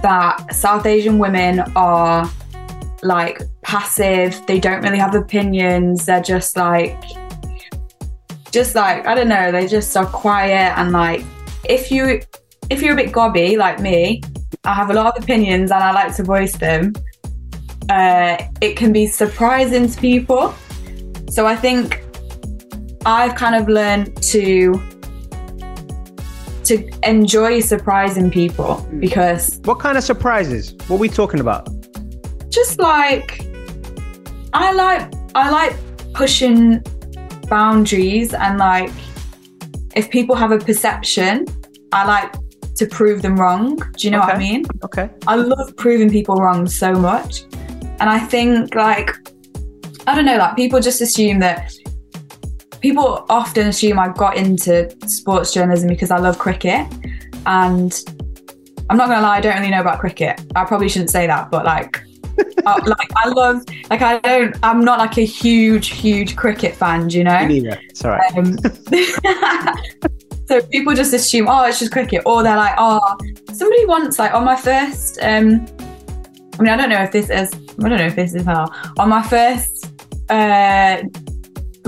that 0.02 0.54
South 0.54 0.84
Asian 0.84 1.18
women 1.18 1.60
are 1.74 2.30
like 3.02 3.40
passive, 3.62 4.40
they 4.46 4.58
don't 4.58 4.82
really 4.82 4.98
have 4.98 5.14
opinions, 5.14 6.06
they're 6.06 6.22
just 6.22 6.56
like 6.56 7.02
just 8.50 8.74
like 8.74 9.06
I 9.06 9.14
don't 9.14 9.28
know, 9.28 9.52
they 9.52 9.66
just 9.66 9.96
are 9.96 10.06
quiet 10.06 10.78
and 10.78 10.92
like 10.92 11.22
if 11.68 11.90
you 11.90 12.20
if 12.70 12.82
you're 12.82 12.94
a 12.94 12.96
bit 12.96 13.12
gobby 13.12 13.56
like 13.56 13.80
me, 13.80 14.22
I 14.64 14.74
have 14.74 14.90
a 14.90 14.94
lot 14.94 15.16
of 15.16 15.22
opinions 15.22 15.70
and 15.70 15.82
I 15.82 15.92
like 15.92 16.14
to 16.16 16.22
voice 16.22 16.56
them. 16.56 16.92
Uh, 17.88 18.36
it 18.60 18.76
can 18.76 18.92
be 18.92 19.06
surprising 19.06 19.88
to 19.88 20.00
people. 20.00 20.54
So 21.30 21.46
I 21.46 21.56
think 21.56 22.02
I've 23.06 23.34
kind 23.34 23.54
of 23.54 23.68
learned 23.68 24.22
to 24.24 24.80
to 26.64 26.86
enjoy 27.02 27.60
surprising 27.60 28.30
people 28.30 28.86
because 28.98 29.58
What 29.64 29.78
kind 29.78 29.96
of 29.96 30.04
surprises? 30.04 30.74
What 30.88 30.96
are 30.96 30.98
we 30.98 31.08
talking 31.08 31.40
about? 31.40 31.77
Just 32.50 32.78
like 32.78 33.46
I 34.52 34.72
like 34.72 35.12
I 35.34 35.50
like 35.50 35.76
pushing 36.14 36.82
boundaries 37.48 38.34
and 38.34 38.58
like 38.58 38.90
if 39.94 40.10
people 40.10 40.36
have 40.36 40.52
a 40.52 40.58
perception, 40.58 41.46
I 41.92 42.06
like 42.06 42.34
to 42.76 42.86
prove 42.86 43.22
them 43.22 43.36
wrong. 43.36 43.76
Do 43.76 44.06
you 44.06 44.10
know 44.10 44.20
what 44.20 44.34
I 44.34 44.38
mean? 44.38 44.64
Okay. 44.84 45.10
I 45.26 45.36
love 45.36 45.76
proving 45.76 46.10
people 46.10 46.36
wrong 46.36 46.66
so 46.66 46.92
much. 46.92 47.42
And 48.00 48.08
I 48.08 48.18
think 48.18 48.74
like 48.74 49.10
I 50.06 50.14
don't 50.14 50.24
know, 50.24 50.38
like 50.38 50.56
people 50.56 50.80
just 50.80 51.00
assume 51.00 51.38
that 51.40 51.72
people 52.80 53.26
often 53.28 53.66
assume 53.68 53.98
I 53.98 54.08
got 54.08 54.36
into 54.36 54.90
sports 55.06 55.52
journalism 55.52 55.88
because 55.88 56.10
I 56.10 56.18
love 56.18 56.38
cricket. 56.38 56.86
And 57.46 57.92
I'm 58.90 58.96
not 58.96 59.08
gonna 59.08 59.20
lie, 59.20 59.38
I 59.38 59.40
don't 59.40 59.56
really 59.56 59.70
know 59.70 59.80
about 59.80 60.00
cricket. 60.00 60.40
I 60.56 60.64
probably 60.64 60.88
shouldn't 60.88 61.10
say 61.10 61.26
that, 61.26 61.50
but 61.50 61.64
like 61.64 62.02
uh, 62.66 62.80
like 62.86 63.10
I 63.16 63.28
love 63.28 63.62
like 63.90 64.02
I 64.02 64.18
don't 64.18 64.56
I'm 64.62 64.84
not 64.84 64.98
like 64.98 65.18
a 65.18 65.24
huge, 65.24 65.88
huge 65.88 66.36
cricket 66.36 66.74
fan, 66.74 67.08
do 67.08 67.18
you 67.18 67.24
know? 67.24 67.46
Me 67.46 67.60
neither. 67.60 67.80
It's 67.88 68.04
all 68.04 68.12
right. 68.12 68.36
Um, 68.36 68.58
so 70.48 70.62
people 70.68 70.94
just 70.94 71.12
assume, 71.12 71.46
oh, 71.48 71.64
it's 71.64 71.78
just 71.78 71.92
cricket, 71.92 72.22
or 72.24 72.42
they're 72.42 72.56
like, 72.56 72.74
oh, 72.78 73.16
somebody 73.52 73.84
once, 73.84 74.18
like 74.18 74.32
on 74.32 74.44
my 74.44 74.56
first, 74.56 75.18
um, 75.22 75.66
I 76.58 76.62
mean, 76.62 76.72
I 76.72 76.76
don't 76.76 76.88
know 76.88 77.02
if 77.02 77.12
this 77.12 77.30
is, 77.30 77.52
I 77.84 77.88
don't 77.88 77.98
know 77.98 78.06
if 78.06 78.16
this 78.16 78.34
is 78.34 78.44
how, 78.44 78.66
on 78.98 79.10
my 79.10 79.22
first 79.22 79.92
uh, 80.30 81.02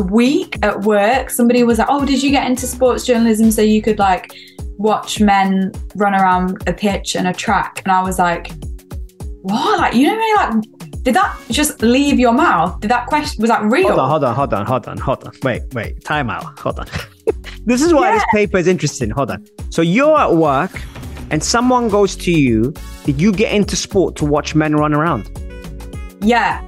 week 0.03 0.65
at 0.65 0.81
work, 0.83 1.31
somebody 1.31 1.65
was 1.65 1.79
like, 1.79 1.89
oh, 1.91 2.05
did 2.05 2.23
you 2.23 2.31
get 2.31 2.47
into 2.47 2.67
sports 2.67 3.05
journalism 3.05 3.51
so 3.51 3.63
you 3.63 3.83
could 3.83 3.99
like 3.99 4.33
watch 4.77 5.21
men 5.21 5.73
run 5.97 6.15
around 6.15 6.63
a 6.69 6.73
pitch 6.73 7.17
and 7.17 7.29
a 7.29 7.33
track? 7.33 7.83
And 7.85 7.93
I 7.93 8.03
was 8.03 8.19
like, 8.19 8.51
what? 9.43 9.79
Like, 9.79 9.95
you 9.95 10.07
know, 10.07 10.15
what 10.15 10.41
I 10.41 10.51
mean? 10.55 10.63
like, 10.79 11.03
did 11.03 11.15
that 11.15 11.39
just 11.51 11.81
leave 11.83 12.19
your 12.19 12.33
mouth? 12.33 12.79
Did 12.81 12.91
that 12.91 13.07
question 13.07 13.41
was 13.41 13.49
that 13.49 13.63
real? 13.63 13.89
Hold 13.89 14.01
on, 14.01 14.09
hold 14.11 14.25
on, 14.25 14.35
hold 14.35 14.55
on, 14.55 14.67
hold 14.67 14.89
on, 14.89 14.99
hold 14.99 15.25
on. 15.25 15.33
Wait, 15.43 15.63
wait. 15.73 16.05
Time 16.05 16.29
out. 16.29 16.59
Hold 16.59 16.81
on. 16.81 16.87
this 17.65 17.81
is 17.83 17.95
why 17.95 18.13
this 18.13 18.25
paper 18.33 18.59
is 18.59 18.67
interesting. 18.67 19.11
Hold 19.11 19.31
on. 19.31 19.47
So 19.71 19.83
you're 19.83 20.17
at 20.19 20.35
work 20.35 20.83
and 21.31 21.43
someone 21.43 21.89
goes 21.89 22.17
to 22.17 22.31
you, 22.31 22.75
did 23.05 23.21
you 23.21 23.33
get 23.33 23.53
into 23.53 23.77
sport 23.77 24.17
to 24.17 24.27
watch 24.27 24.55
men 24.55 24.77
run 24.77 24.93
around? 24.93 25.31
Yeah. 26.21 26.67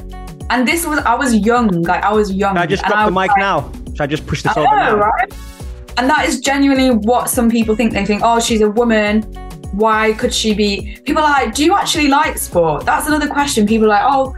And 0.51 0.67
this 0.67 0.87
was 0.87 0.99
I 1.01 1.15
was 1.15 1.35
young, 1.35 1.83
like 1.83 2.03
I 2.03 2.13
was 2.13 2.33
young. 2.33 2.55
Should 2.55 2.63
I 2.63 2.67
just 2.67 2.85
drop 2.85 3.07
the 3.07 3.13
mic 3.13 3.29
like, 3.29 3.39
now? 3.39 3.73
Should 3.89 4.01
I 4.01 4.07
just 4.07 4.27
push 4.27 4.43
this 4.43 4.57
I 4.57 4.61
over 4.61 4.77
know, 4.77 4.97
now? 4.97 4.97
right? 4.97 5.33
And 5.99 6.09
that 6.09 6.27
is 6.27 6.41
genuinely 6.41 6.91
what 6.91 7.29
some 7.29 7.51
people 7.51 7.77
think. 7.77 7.93
They 7.93 8.07
think, 8.07 8.23
oh, 8.25 8.41
she's 8.41 8.63
a 8.63 8.71
woman. 8.71 9.23
Why 9.73 10.13
could 10.13 10.33
she 10.33 10.55
be? 10.55 10.99
People 11.05 11.23
are 11.23 11.31
like, 11.31 11.55
do 11.55 11.65
you 11.65 11.75
actually 11.75 12.09
like 12.09 12.39
sport? 12.39 12.85
That's 12.85 13.07
another 13.09 13.29
question. 13.29 13.67
People 13.67 13.87
are 13.87 13.97
like, 13.97 14.05
oh, 14.07 14.37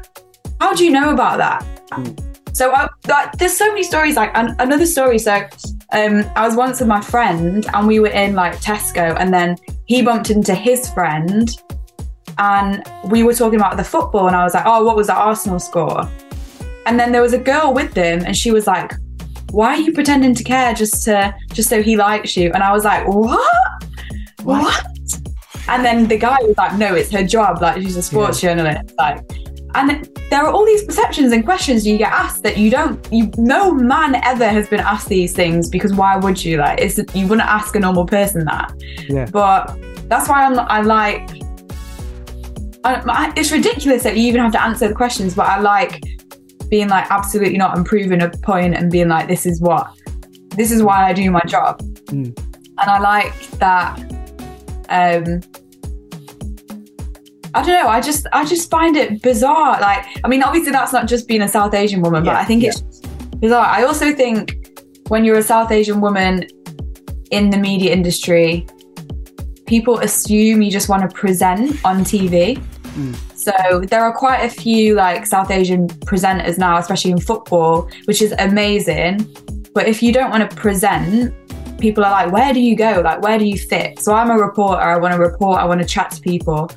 how 0.61 0.75
do 0.75 0.85
you 0.85 0.91
know 0.91 1.11
about 1.13 1.39
that? 1.39 1.67
So 2.53 2.71
I, 2.71 2.89
like, 3.09 3.33
there's 3.33 3.57
so 3.57 3.69
many 3.69 3.83
stories. 3.83 4.17
Like 4.17 4.31
an, 4.37 4.55
another 4.61 4.87
story. 4.87 5.19
So 5.19 5.35
um, 5.93 6.25
I 6.37 6.47
was 6.47 6.57
once 6.57 6.79
with 6.79 6.89
my 6.89 7.01
friend, 7.01 7.67
and 7.75 7.87
we 7.87 7.99
were 7.99 8.09
in 8.09 8.35
like 8.35 8.61
Tesco, 8.61 9.17
and 9.19 9.35
then 9.35 9.57
he 9.87 10.03
bumped 10.03 10.31
into 10.31 10.55
his 10.55 10.89
friend, 10.89 11.51
and 12.39 12.83
we 13.07 13.25
were 13.25 13.35
talking 13.35 13.59
about 13.59 13.77
the 13.77 13.85
football, 13.85 14.29
and 14.29 14.37
I 14.37 14.45
was 14.45 14.55
like, 14.55 14.67
oh, 14.67 14.85
what 14.85 14.97
was 14.97 15.09
the 15.09 15.15
Arsenal 15.15 15.59
score? 15.59 16.09
And 16.87 16.99
then 16.99 17.11
there 17.11 17.23
was 17.23 17.33
a 17.33 17.39
girl 17.39 17.75
with 17.75 17.93
them, 17.95 18.23
and 18.25 18.37
she 18.37 18.53
was 18.53 18.69
like, 18.69 18.93
why 19.51 19.75
are 19.75 19.81
you 19.81 19.93
pretending 19.93 20.35
to 20.35 20.45
care 20.45 20.75
just 20.75 21.05
to 21.05 21.35
just 21.53 21.69
so 21.69 21.83
he 21.83 21.97
likes 21.97 22.37
you? 22.37 22.53
And 22.53 22.63
I 22.63 22.73
was 22.73 22.85
like, 22.85 23.07
what? 23.09 23.85
What? 24.43 24.87
And 25.69 25.85
then 25.85 26.07
the 26.09 26.19
guy 26.19 26.37
was 26.43 26.57
like, 26.57 26.77
no, 26.79 26.95
it's 26.95 27.11
her 27.11 27.25
job. 27.25 27.63
Like 27.63 27.81
she's 27.83 27.97
a 27.97 28.03
sports 28.03 28.41
journalist. 28.41 28.95
Like, 28.99 29.25
and 29.75 30.09
there 30.31 30.45
are 30.45 30.53
all 30.53 30.65
these 30.65 30.85
perceptions 30.85 31.33
and 31.33 31.45
questions 31.45 31.87
you 31.87 31.99
get 31.99 32.13
asked 32.13 32.43
that 32.43 32.57
you 32.57 32.71
don't. 32.71 33.07
You 33.13 33.31
no 33.37 33.73
man 33.73 34.17
ever 34.17 34.49
has 34.49 34.69
been 34.69 34.81
asked 34.81 35.09
these 35.09 35.35
things 35.35 35.69
because 35.69 35.93
why 35.93 36.17
would 36.17 36.45
you? 36.45 36.59
Like, 36.59 36.81
it's 36.81 36.99
you 37.15 37.27
wouldn't 37.27 37.49
ask 37.49 37.75
a 37.75 37.81
normal 37.81 38.07
person 38.07 38.45
that. 38.45 38.73
Yeah. 39.09 39.27
But 39.33 39.77
that's 40.09 40.29
why 40.29 40.45
I'm. 40.45 40.59
I 40.59 40.81
like. 40.83 41.29
I, 42.85 43.03
I- 43.07 43.33
it's 43.37 43.51
ridiculous 43.51 44.03
that 44.03 44.17
you 44.17 44.25
even 44.25 44.43
have 44.43 44.53
to 44.53 44.63
answer 44.63 44.87
the 44.89 44.95
questions, 44.95 45.35
but 45.35 45.47
I 45.49 45.59
like 45.59 46.03
being 46.69 46.89
like 46.89 47.11
absolutely 47.11 47.57
not 47.59 47.77
and 47.77 47.85
proving 47.85 48.23
a 48.23 48.31
point 48.43 48.75
and 48.75 48.91
being 48.91 49.09
like 49.09 49.29
this 49.29 49.47
is 49.47 49.61
what 49.61 49.87
this 50.57 50.71
is 50.71 50.83
why 50.83 51.09
I 51.09 51.13
do 51.13 51.31
my 51.31 51.43
job. 51.47 51.81
Mm. 52.07 52.37
And 52.77 52.91
I 52.91 52.99
like 52.99 53.51
that 53.59 53.99
um 54.89 55.41
I 57.57 57.63
don't 57.63 57.81
know, 57.81 57.89
I 57.89 58.01
just 58.01 58.27
I 58.33 58.45
just 58.45 58.71
find 58.71 58.97
it 58.97 59.23
bizarre. 59.23 59.81
Like 59.81 60.05
I 60.25 60.29
mean 60.29 60.43
obviously 60.43 60.73
that's 60.73 60.93
not 60.93 61.07
just 61.07 61.29
being 61.29 61.43
a 61.43 61.49
South 61.49 61.75
Asian 61.75 62.03
woman, 62.03 62.25
but 62.25 62.35
I 62.37 62.45
think 62.45 62.65
it's 62.65 62.81
bizarre. 63.39 63.67
I 63.67 63.85
also 63.85 64.13
think 64.13 64.71
when 65.09 65.25
you're 65.25 65.39
a 65.39 65.43
South 65.43 65.71
Asian 65.71 66.01
woman 66.01 66.49
in 67.31 67.51
the 67.51 67.57
media 67.57 67.93
industry, 67.93 68.67
people 69.67 69.99
assume 70.01 70.63
you 70.63 70.71
just 70.71 70.89
want 70.89 71.09
to 71.09 71.15
present 71.15 71.85
on 71.85 72.05
TV. 72.05 72.61
So 73.35 73.81
there 73.91 74.03
are 74.03 74.13
quite 74.13 74.39
a 74.39 74.49
few 74.49 74.95
like 74.95 75.27
South 75.27 75.51
Asian 75.51 75.89
presenters 75.89 76.59
now, 76.59 76.79
especially 76.79 77.11
in 77.11 77.21
football, 77.21 77.91
which 78.07 78.23
is 78.23 78.33
amazing. 78.39 79.27
But 79.75 79.89
if 79.89 80.03
you 80.03 80.13
don't 80.13 80.31
want 80.31 80.49
to 80.49 80.57
present, 80.57 81.35
people 81.79 82.05
are 82.05 82.11
like, 82.11 82.33
where 82.33 82.53
do 82.53 82.61
you 82.61 82.77
go? 82.77 83.01
Like, 83.05 83.23
where 83.23 83.39
do 83.39 83.45
you 83.45 83.59
fit? 83.59 83.99
So 83.99 84.15
I'm 84.15 84.31
a 84.31 84.37
reporter. 84.37 84.81
I 84.81 84.97
want 84.99 85.15
to 85.15 85.21
report. 85.21 85.59
I 85.59 85.65
want 85.65 85.81
to 85.81 85.87
chat 85.87 86.11
to 86.13 86.21
people. 86.21 86.71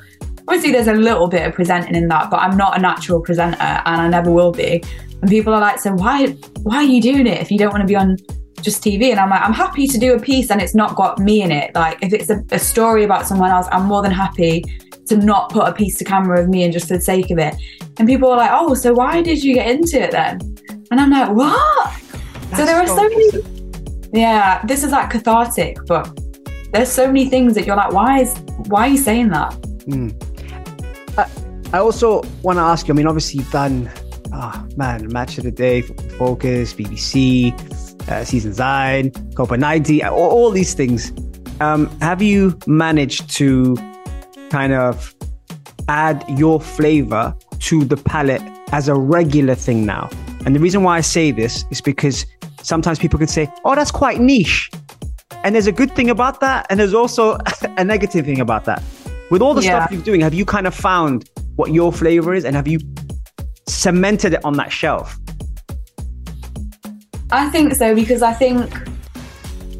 Obviously, 0.47 0.71
there's 0.71 0.87
a 0.87 0.93
little 0.93 1.27
bit 1.27 1.45
of 1.45 1.53
presenting 1.53 1.95
in 1.95 2.07
that, 2.07 2.29
but 2.29 2.37
I'm 2.37 2.55
not 2.55 2.77
a 2.77 2.81
natural 2.81 3.21
presenter, 3.21 3.57
and 3.61 4.01
I 4.01 4.07
never 4.07 4.31
will 4.31 4.51
be. 4.51 4.81
And 5.21 5.29
people 5.29 5.53
are 5.53 5.61
like, 5.61 5.79
so 5.79 5.93
why 5.93 6.27
why 6.63 6.77
are 6.77 6.83
you 6.83 7.01
doing 7.01 7.27
it 7.27 7.41
if 7.41 7.51
you 7.51 7.57
don't 7.57 7.71
want 7.71 7.81
to 7.81 7.87
be 7.87 7.95
on 7.95 8.17
just 8.61 8.83
TV? 8.83 9.11
And 9.11 9.19
I'm 9.19 9.29
like, 9.29 9.41
I'm 9.41 9.53
happy 9.53 9.87
to 9.87 9.97
do 9.97 10.13
a 10.13 10.19
piece, 10.19 10.51
and 10.51 10.61
it's 10.61 10.75
not 10.75 10.95
got 10.95 11.19
me 11.19 11.41
in 11.41 11.51
it. 11.51 11.75
Like, 11.75 11.97
if 12.01 12.13
it's 12.13 12.29
a, 12.29 12.43
a 12.51 12.59
story 12.59 13.03
about 13.03 13.27
someone 13.27 13.51
else, 13.51 13.67
I'm 13.71 13.85
more 13.85 14.01
than 14.01 14.11
happy 14.11 14.63
to 15.07 15.17
not 15.17 15.49
put 15.51 15.67
a 15.67 15.73
piece 15.73 15.97
to 15.97 16.03
camera 16.05 16.41
of 16.41 16.49
me 16.49 16.63
and 16.63 16.73
just 16.73 16.87
for 16.87 16.95
the 16.95 17.01
sake 17.01 17.29
of 17.31 17.39
it. 17.39 17.55
And 17.97 18.07
people 18.07 18.29
are 18.29 18.37
like, 18.37 18.51
oh, 18.53 18.73
so 18.73 18.93
why 18.93 19.21
did 19.21 19.43
you 19.43 19.53
get 19.53 19.69
into 19.69 20.01
it 20.01 20.11
then? 20.11 20.39
And 20.91 20.99
I'm 20.99 21.09
like, 21.09 21.29
what? 21.31 21.93
so 22.55 22.65
there 22.65 22.77
are 22.77 22.87
so 22.87 23.03
many. 23.03 23.56
Yeah, 24.13 24.61
this 24.65 24.83
is 24.83 24.91
like 24.91 25.09
cathartic, 25.09 25.77
but 25.87 26.17
there's 26.71 26.89
so 26.89 27.07
many 27.07 27.29
things 27.29 27.55
that 27.55 27.65
you're 27.65 27.75
like, 27.75 27.91
why 27.91 28.21
is 28.21 28.37
why 28.67 28.87
are 28.87 28.89
you 28.89 28.97
saying 28.97 29.29
that? 29.29 29.55
I 31.73 31.79
also 31.79 32.23
want 32.43 32.57
to 32.57 32.61
ask 32.61 32.87
you. 32.87 32.93
I 32.93 32.97
mean, 32.97 33.07
obviously 33.07 33.39
you've 33.39 33.51
done, 33.51 33.89
ah 34.31 34.65
man, 34.75 35.07
Match 35.11 35.37
of 35.37 35.43
the 35.43 35.51
Day, 35.51 35.81
Focus, 35.81 36.73
BBC, 36.73 37.51
uh, 38.09 38.23
Season 38.23 38.51
Zine, 38.53 39.35
Copa 39.35 39.57
90, 39.57 40.03
all, 40.03 40.17
all 40.17 40.51
these 40.51 40.73
things. 40.73 41.11
Um, 41.59 41.87
have 41.99 42.21
you 42.21 42.57
managed 42.67 43.29
to 43.37 43.75
kind 44.49 44.73
of 44.73 45.13
add 45.89 46.23
your 46.37 46.61
flavor 46.61 47.35
to 47.59 47.83
the 47.83 47.97
palette 47.97 48.41
as 48.71 48.87
a 48.87 48.95
regular 48.95 49.55
thing 49.55 49.85
now? 49.85 50.09
And 50.45 50.55
the 50.55 50.59
reason 50.59 50.83
why 50.83 50.97
I 50.97 51.01
say 51.01 51.31
this 51.31 51.65
is 51.71 51.81
because 51.81 52.25
sometimes 52.67 52.99
people 52.99 53.17
can 53.17 53.27
say, 53.27 53.49
"Oh, 53.65 53.73
that's 53.75 53.91
quite 53.91 54.19
niche," 54.19 54.69
and 55.43 55.55
there's 55.55 55.67
a 55.67 55.71
good 55.71 55.95
thing 55.95 56.09
about 56.09 56.39
that, 56.41 56.67
and 56.69 56.79
there's 56.79 56.93
also 56.93 57.37
a 57.77 57.83
negative 57.83 58.25
thing 58.25 58.41
about 58.41 58.65
that. 58.65 58.83
With 59.31 59.41
all 59.41 59.53
the 59.53 59.63
Yeah. 59.63 59.79
stuff 59.85 59.91
you're 59.91 60.01
doing, 60.01 60.21
have 60.21 60.33
you 60.33 60.45
kind 60.45 60.67
of 60.67 60.75
found 60.75 61.29
what 61.55 61.71
your 61.71 61.91
flavor 61.91 62.33
is, 62.33 62.43
and 62.45 62.55
have 62.55 62.67
you 62.67 62.79
cemented 63.67 64.33
it 64.33 64.43
on 64.43 64.53
that 64.57 64.71
shelf? 64.71 65.17
I 67.31 67.49
think 67.49 67.73
so 67.75 67.93
because 67.95 68.21
I 68.21 68.33
think 68.33 68.71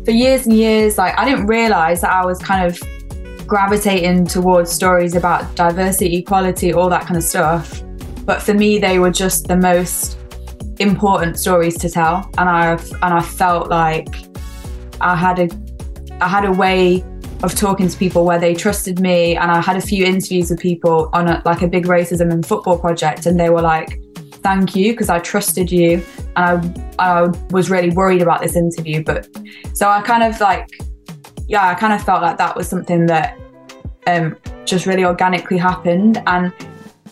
for 0.06 0.12
years 0.12 0.45
and 0.45 0.56
years, 0.56 0.97
like 0.97 1.17
I 1.17 1.26
didn't 1.30 1.47
realize 1.47 2.02
that 2.02 2.12
I 2.12 2.26
was 2.26 2.39
kind 2.39 2.65
of 2.65 2.80
gravitating 3.47 4.26
towards 4.28 4.69
stories 4.71 5.15
about 5.15 5.56
diversity, 5.56 6.17
equality, 6.17 6.73
all 6.73 6.89
that 6.89 7.04
kind 7.04 7.15
of 7.15 7.23
stuff. 7.23 7.82
But 8.26 8.41
for 8.41 8.54
me, 8.54 8.78
they 8.80 9.00
were 9.00 9.12
just 9.12 9.47
the 9.47 9.56
most 9.56 10.17
important 10.80 11.40
stories 11.40 11.78
to 11.80 11.90
tell, 11.90 12.30
and 12.38 12.50
I've 12.50 12.92
and 12.92 13.13
I 13.13 13.22
felt 13.22 13.70
like 13.70 14.08
I 15.02 15.16
had 15.16 15.40
a 15.40 15.50
I 16.22 16.28
had 16.28 16.46
a 16.46 16.52
way 16.52 17.04
of 17.44 17.54
talking 17.54 17.88
to 17.88 17.98
people 17.98 18.26
where 18.26 18.40
they 18.40 18.54
trusted 18.56 19.00
me, 19.00 19.36
and 19.36 19.52
I 19.52 19.62
had 19.62 19.78
a 19.78 19.82
few 19.82 20.06
interviews 20.06 20.50
with 20.50 20.60
people 20.60 21.10
on 21.13 21.28
a, 21.28 21.42
like 21.46 21.62
a 21.62 21.68
big 21.68 21.86
racism 21.86 22.32
and 22.32 22.46
football 22.46 22.78
project, 22.78 23.26
and 23.26 23.40
they 23.40 23.50
were 23.50 23.62
like, 23.62 24.00
"Thank 24.44 24.76
you," 24.76 24.94
because 24.94 25.10
I 25.10 25.20
trusted 25.20 25.72
you, 25.72 26.04
and 26.36 26.82
I 27.00 27.22
I 27.22 27.28
was 27.52 27.70
really 27.70 27.90
worried 27.92 28.22
about 28.22 28.42
this 28.42 28.56
interview, 28.56 29.04
but 29.04 29.28
so 29.74 29.88
I 29.90 30.02
kind 30.02 30.24
of 30.24 30.40
like 30.40 30.68
yeah, 31.48 31.68
I 31.68 31.76
kind 31.76 31.94
of 31.94 32.04
felt 32.04 32.22
like 32.22 32.38
that 32.38 32.56
was 32.56 32.68
something 32.68 33.06
that 33.06 33.38
um, 34.06 34.36
just 34.66 34.86
really 34.86 35.06
organically 35.06 35.58
happened. 35.58 36.22
And 36.28 36.54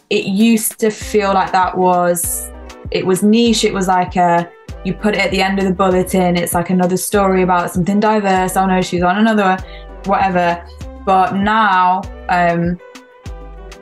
it 0.10 0.26
used 0.26 0.80
to 0.80 0.90
feel 0.92 1.34
like 1.34 1.52
that 1.54 1.78
was, 1.78 2.52
it 2.96 3.06
was 3.06 3.22
niche. 3.22 3.66
It 3.66 3.74
was 3.74 3.90
like 3.90 4.16
a, 4.16 4.50
you 4.86 4.94
put 4.94 5.16
it 5.16 5.20
at 5.20 5.30
the 5.30 5.42
end 5.42 5.60
of 5.60 5.66
the 5.66 5.74
bulletin. 5.74 6.38
It's 6.38 6.54
like 6.54 6.70
another 6.70 6.96
story 6.96 7.42
about 7.42 7.72
something 7.72 8.00
diverse. 8.00 8.56
Oh 8.56 8.66
no, 8.66 8.82
she's 8.82 9.04
on 9.04 9.18
another, 9.18 9.58
whatever. 10.06 10.66
But 11.06 11.36
now 11.36 12.02
um, 12.30 12.80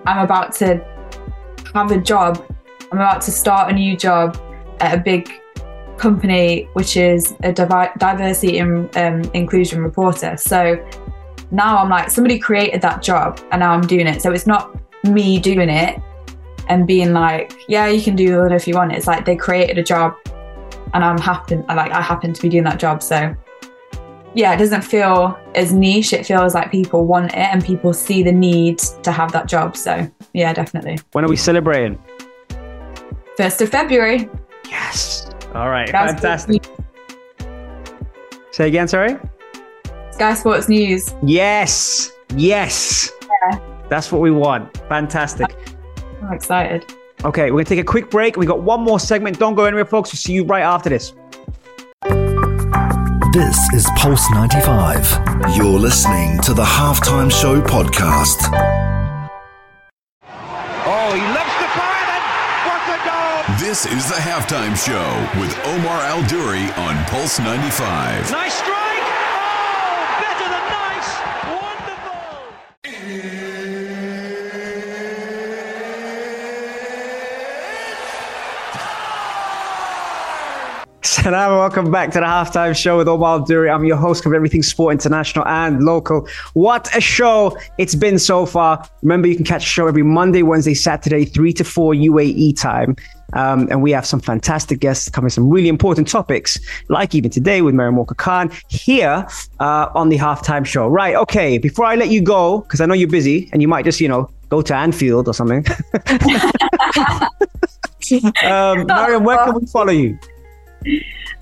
I'm 0.07 0.23
about 0.23 0.53
to 0.55 0.83
have 1.75 1.91
a 1.91 2.01
job. 2.01 2.43
I'm 2.91 2.97
about 2.97 3.21
to 3.21 3.31
start 3.31 3.71
a 3.71 3.73
new 3.73 3.95
job 3.95 4.35
at 4.79 4.97
a 4.97 5.01
big 5.01 5.31
company, 5.97 6.67
which 6.73 6.97
is 6.97 7.35
a 7.43 7.53
diversity 7.53 8.57
and 8.57 8.97
um, 8.97 9.21
inclusion 9.35 9.83
reporter. 9.83 10.37
So 10.37 10.83
now 11.51 11.77
I'm 11.77 11.89
like, 11.89 12.09
somebody 12.09 12.39
created 12.39 12.81
that 12.81 13.03
job 13.03 13.39
and 13.51 13.59
now 13.59 13.73
I'm 13.73 13.85
doing 13.85 14.07
it. 14.07 14.23
So 14.23 14.31
it's 14.31 14.47
not 14.47 14.75
me 15.03 15.39
doing 15.39 15.69
it 15.69 16.01
and 16.67 16.87
being 16.87 17.13
like, 17.13 17.53
yeah, 17.67 17.87
you 17.87 18.01
can 18.01 18.15
do 18.15 18.45
it 18.45 18.51
if 18.51 18.67
you 18.67 18.75
want. 18.75 18.93
It's 18.93 19.07
like 19.07 19.25
they 19.25 19.35
created 19.35 19.77
a 19.77 19.83
job 19.83 20.15
and 20.93 21.03
I'm 21.03 21.17
happen 21.17 21.65
like 21.67 21.91
I 21.91 22.01
happen 22.01 22.33
to 22.33 22.41
be 22.41 22.49
doing 22.49 22.63
that 22.63 22.79
job. 22.79 23.01
So 23.01 23.35
yeah, 24.35 24.53
it 24.53 24.57
doesn't 24.57 24.81
feel 24.81 25.37
as 25.55 25.73
niche. 25.73 26.13
It 26.13 26.25
feels 26.25 26.55
like 26.55 26.71
people 26.71 27.05
want 27.05 27.31
it 27.31 27.37
and 27.37 27.63
people 27.63 27.93
see 27.93 28.23
the 28.23 28.31
need 28.31 28.79
to 28.79 29.11
have 29.11 29.31
that 29.31 29.47
job. 29.47 29.77
So 29.77 30.09
yeah, 30.33 30.53
definitely. 30.53 30.99
When 31.11 31.25
are 31.25 31.29
we 31.29 31.35
celebrating? 31.35 32.01
First 33.37 33.61
of 33.61 33.69
February. 33.69 34.29
Yes. 34.69 35.29
All 35.53 35.69
right, 35.69 35.91
That's 35.91 36.13
fantastic. 36.13 36.65
Say 38.51 38.67
again, 38.67 38.87
sorry? 38.87 39.17
Sky 40.11 40.33
Sports 40.35 40.69
News. 40.69 41.13
Yes, 41.23 42.11
yes. 42.35 43.11
Yeah. 43.21 43.59
That's 43.89 44.11
what 44.11 44.21
we 44.21 44.31
want. 44.31 44.75
Fantastic. 44.89 45.55
I'm 46.23 46.33
excited. 46.33 46.85
Okay, 47.25 47.51
we're 47.51 47.57
going 47.57 47.65
to 47.65 47.69
take 47.69 47.79
a 47.79 47.83
quick 47.83 48.09
break. 48.09 48.37
We 48.37 48.45
got 48.45 48.61
one 48.63 48.81
more 48.81 48.99
segment. 48.99 49.39
Don't 49.39 49.55
go 49.55 49.65
anywhere, 49.65 49.85
folks. 49.85 50.11
We'll 50.11 50.19
see 50.19 50.33
you 50.33 50.43
right 50.45 50.63
after 50.63 50.89
this. 50.89 51.13
This 53.33 53.57
is 53.73 53.87
Pulse 53.97 54.29
95. 54.31 55.55
You're 55.55 55.65
listening 55.79 56.39
to 56.41 56.53
the 56.53 56.63
Halftime 56.63 57.31
Show 57.31 57.61
podcast. 57.61 58.49
Oh, 60.85 61.13
he 61.15 61.21
lifts 61.33 61.57
the 61.57 61.69
fire. 61.73 62.05
That, 62.11 62.23
what 62.67 62.83
a 62.93 62.97
goal! 63.07 63.57
This 63.57 63.85
is 63.85 64.07
the 64.07 64.21
halftime 64.21 64.75
show 64.77 65.39
with 65.39 65.57
Omar 65.65 66.01
Al 66.03 66.21
on 66.77 67.05
Pulse 67.05 67.39
95. 67.39 68.31
Nice 68.31 68.53
strike! 68.53 69.07
Oh, 69.33 70.05
better 70.21 70.47
than 70.53 70.65
nice! 70.69 71.09
Wonderful! 71.57 72.43
Salam, 81.23 81.57
welcome 81.57 81.89
back 81.89 82.11
to 82.11 82.19
the 82.19 82.25
halftime 82.25 82.75
show 82.75 82.97
with 82.97 83.07
Omar 83.07 83.45
Al 83.49 83.69
I'm 83.69 83.85
your 83.85 83.95
host 83.95 84.25
of 84.25 84.33
everything 84.33 84.61
sport 84.61 84.91
international 84.91 85.47
and 85.47 85.81
local. 85.81 86.27
What 86.51 86.93
a 86.93 86.99
show 86.99 87.57
it's 87.77 87.95
been 87.95 88.19
so 88.19 88.45
far. 88.45 88.85
Remember, 89.03 89.29
you 89.29 89.35
can 89.37 89.45
catch 89.45 89.61
the 89.61 89.69
show 89.69 89.87
every 89.87 90.03
Monday, 90.03 90.43
Wednesday, 90.43 90.73
Saturday, 90.73 91.23
3 91.23 91.53
to 91.53 91.63
4 91.63 91.93
UAE 91.93 92.59
time. 92.59 92.97
Um, 93.31 93.69
and 93.71 93.81
we 93.81 93.91
have 93.91 94.05
some 94.05 94.19
fantastic 94.19 94.81
guests 94.81 95.07
covering 95.07 95.29
some 95.29 95.49
really 95.49 95.69
important 95.69 96.09
topics, 96.09 96.59
like 96.89 97.15
even 97.15 97.31
today 97.31 97.61
with 97.61 97.73
Mariam 97.73 97.95
Walker 97.95 98.15
Khan 98.15 98.51
here 98.67 99.25
uh, 99.61 99.87
on 99.95 100.09
the 100.09 100.17
halftime 100.17 100.65
show. 100.65 100.89
Right. 100.89 101.15
Okay. 101.15 101.57
Before 101.57 101.85
I 101.85 101.95
let 101.95 102.09
you 102.09 102.21
go, 102.21 102.59
because 102.59 102.81
I 102.81 102.85
know 102.85 102.95
you're 102.95 103.07
busy 103.07 103.49
and 103.53 103.61
you 103.61 103.69
might 103.69 103.85
just, 103.85 104.01
you 104.01 104.09
know, 104.09 104.29
go 104.49 104.61
to 104.61 104.75
Anfield 104.75 105.29
or 105.29 105.33
something. 105.33 105.65
um, 108.43 108.87
Mariam, 108.87 109.23
where 109.23 109.37
can 109.45 109.57
we 109.57 109.65
follow 109.67 109.93
you? 109.93 110.19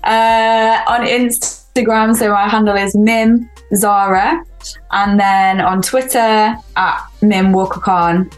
Uh, 0.04 0.82
on 0.88 1.06
Instagram, 1.06 2.14
so 2.16 2.30
my 2.30 2.48
handle 2.48 2.76
is 2.76 2.94
Mim 2.96 3.48
Zara, 3.74 4.44
and 4.90 5.18
then 5.18 5.60
on 5.60 5.82
Twitter 5.82 6.56
at 6.76 7.06
Mim 7.20 7.52
Walker 7.52 7.80
Khan, 7.80 8.30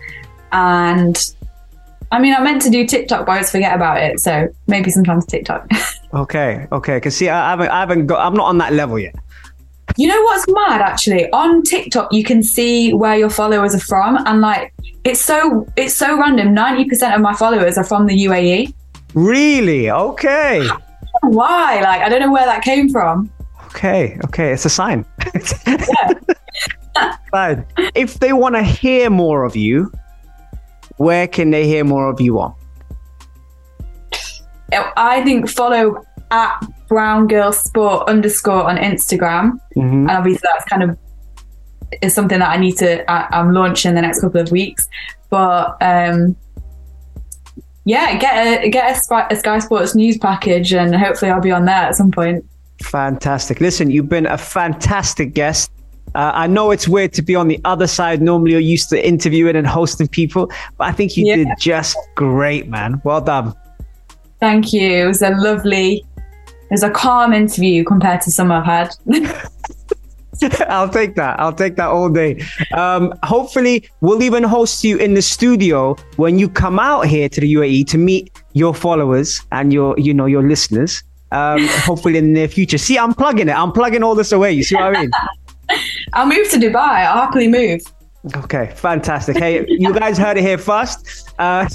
and 0.53 1.35
I 2.15 2.21
mean, 2.21 2.33
I 2.33 2.41
meant 2.43 2.63
to 2.63 2.71
do 2.71 2.87
TikTok, 2.87 3.27
but 3.27 3.33
I 3.33 3.35
always 3.37 3.51
forget 3.51 3.75
about 3.75 4.01
it. 4.01 4.21
So 4.21 4.49
maybe 4.69 4.91
sometimes 4.91 5.27
TikTok. 5.27 5.69
okay, 6.15 6.69
okay. 6.71 6.97
Because 6.99 7.17
see, 7.17 7.29
I 7.29 7.51
haven't, 7.51 7.69
I 7.69 7.81
haven't 7.81 8.07
got, 8.07 8.25
I'm 8.25 8.35
not 8.35 8.47
on 8.47 8.59
that 8.59 8.73
level 8.73 9.01
yet. 9.01 9.17
You 9.97 10.07
know 10.07 10.23
what's 10.23 10.45
mad 10.49 10.81
actually? 10.81 11.29
On 11.33 11.63
TikTok, 11.63 12.13
you 12.13 12.23
can 12.23 12.43
see 12.43 12.95
where 12.95 13.17
your 13.17 13.31
followers 13.31 13.75
are 13.75 13.81
from, 13.81 14.17
and 14.27 14.41
like 14.41 14.73
it's 15.05 15.21
so 15.21 15.67
it's 15.77 15.95
so 15.95 16.19
random. 16.19 16.55
Ninety 16.55 16.89
percent 16.89 17.15
of 17.15 17.21
my 17.21 17.35
followers 17.35 17.77
are 17.79 17.85
from 17.85 18.07
the 18.07 18.25
UAE. 18.25 18.73
Really? 19.15 19.91
Okay. 19.91 20.69
Why? 21.29 21.81
Like 21.81 22.03
I 22.03 22.09
don't 22.09 22.21
know 22.21 22.33
where 22.33 22.47
that 22.47 22.63
came 22.63 22.89
from. 22.89 23.31
Okay, 23.67 24.19
okay, 24.25 24.53
it's 24.53 24.65
a 24.65 24.71
sign. 24.71 25.05
yeah. 25.67 26.13
Fine. 27.31 27.67
If 27.95 28.21
they 28.21 28.33
want 28.33 28.55
to 28.55 28.63
hear 28.63 29.11
more 29.11 29.45
of 29.45 29.57
you, 29.57 29.93
where 30.97 31.27
can 31.27 31.51
they 31.51 31.67
hear 31.67 31.85
more 31.85 32.09
of 32.09 32.21
you 32.21 32.39
on? 32.39 32.55
I 34.97 35.23
think 35.23 35.49
follow 35.49 36.05
at 36.31 36.61
brown 36.89 37.27
girl 37.27 37.53
sport 37.53 38.09
underscore 38.09 38.69
on 38.69 38.77
Instagram. 38.77 39.59
Mm-hmm. 39.77 40.09
And 40.09 40.11
obviously 40.11 40.49
that's 40.53 40.65
kind 40.65 40.83
of 40.83 40.99
is 42.03 42.15
something 42.15 42.39
that 42.39 42.51
I 42.51 42.57
need 42.57 42.77
to 42.79 43.09
I, 43.11 43.41
am 43.41 43.53
launching 43.53 43.91
in 43.91 43.95
the 43.95 44.03
next 44.03 44.21
couple 44.21 44.41
of 44.41 44.51
weeks. 44.51 44.89
But 45.31 45.77
um 45.81 46.37
yeah, 47.85 48.17
get 48.17 48.65
a 48.65 48.69
get 48.69 48.97
a, 48.97 49.27
a 49.31 49.37
Sky 49.37 49.59
Sports 49.59 49.95
news 49.95 50.19
package 50.19 50.73
and 50.73 50.95
hopefully 50.95 51.31
I'll 51.31 51.41
be 51.41 51.53
on 51.53 51.65
there 51.65 51.75
at 51.75 51.95
some 51.95 52.11
point. 52.11 52.45
Fantastic. 52.83 53.61
Listen, 53.61 53.91
you've 53.91 54.09
been 54.09 54.27
a 54.27 54.39
fantastic 54.39 55.35
guest. 55.35 55.71
Uh, 56.15 56.31
I 56.35 56.47
know 56.47 56.71
it's 56.71 56.87
weird 56.87 57.13
to 57.15 57.23
be 57.23 57.35
on 57.35 57.49
the 57.49 57.61
other 57.65 57.87
side. 57.87 58.23
Normally, 58.23 58.53
you're 58.53 58.61
used 58.61 58.89
to 58.91 59.07
interviewing 59.07 59.57
and 59.57 59.67
hosting 59.67 60.07
people, 60.07 60.51
but 60.79 60.85
I 60.85 60.93
think 60.93 61.17
you 61.17 61.27
yeah. 61.27 61.37
did 61.37 61.49
just 61.59 61.97
great, 62.15 62.69
man. 62.69 63.01
Well 63.05 63.21
done. 63.21 63.55
Thank 64.39 64.73
you. 64.73 65.05
It 65.05 65.07
was 65.07 65.23
a 65.23 65.31
lovely, 65.31 66.05
it 66.17 66.71
was 66.71 66.83
a 66.83 66.91
calm 66.91 67.33
interview 67.33 67.83
compared 67.85 68.21
to 68.23 68.31
some 68.31 68.53
I've 68.53 68.65
had. 68.65 68.95
I'll 70.69 70.89
take 70.89 71.15
that. 71.17 71.39
I'll 71.39 71.53
take 71.53 71.77
that 71.77 71.89
all 71.89 72.09
day. 72.09 72.43
Um, 72.73 73.13
hopefully, 73.23 73.89
we'll 74.01 74.23
even 74.23 74.43
host 74.43 74.85
you 74.85 74.97
in 74.99 75.15
the 75.15 75.23
studio 75.23 75.97
when 76.17 76.39
you 76.39 76.49
come 76.49 76.79
out 76.79 77.07
here 77.07 77.29
to 77.29 77.41
the 77.41 77.55
UAE 77.55 77.87
to 77.89 77.99
meet 77.99 78.43
your 78.53 78.75
followers 78.75 79.43
and 79.53 79.73
your, 79.73 79.99
you 79.99 80.15
know, 80.15 80.27
your 80.27 80.43
listeners. 80.43 81.03
Um, 81.33 81.67
hopefully 81.69 82.19
in 82.19 82.27
the 82.27 82.33
near 82.33 82.49
future. 82.49 82.79
See, 82.79 82.99
I'm 82.99 83.15
plugging 83.15 83.49
it. 83.49 83.59
I'm 83.59 83.73
plugging 83.73 84.03
all 84.03 84.15
this 84.15 84.33
away. 84.33 84.53
You 84.53 84.63
see 84.63 84.77
what 84.77 84.97
I 84.97 85.03
mean? 85.03 85.11
I'll 86.13 86.27
move 86.27 86.49
to 86.51 86.59
Dubai. 86.59 87.07
I'll 87.07 87.23
happily 87.23 87.49
move. 87.49 87.83
Okay, 88.37 88.73
fantastic. 88.75 89.37
Hey, 89.37 89.67
you 89.69 89.93
guys 89.93 90.17
heard 90.17 90.39
it 90.39 90.41
here 90.41 90.57
first. 90.57 91.29
A 91.39 91.43
uh, 91.43 91.69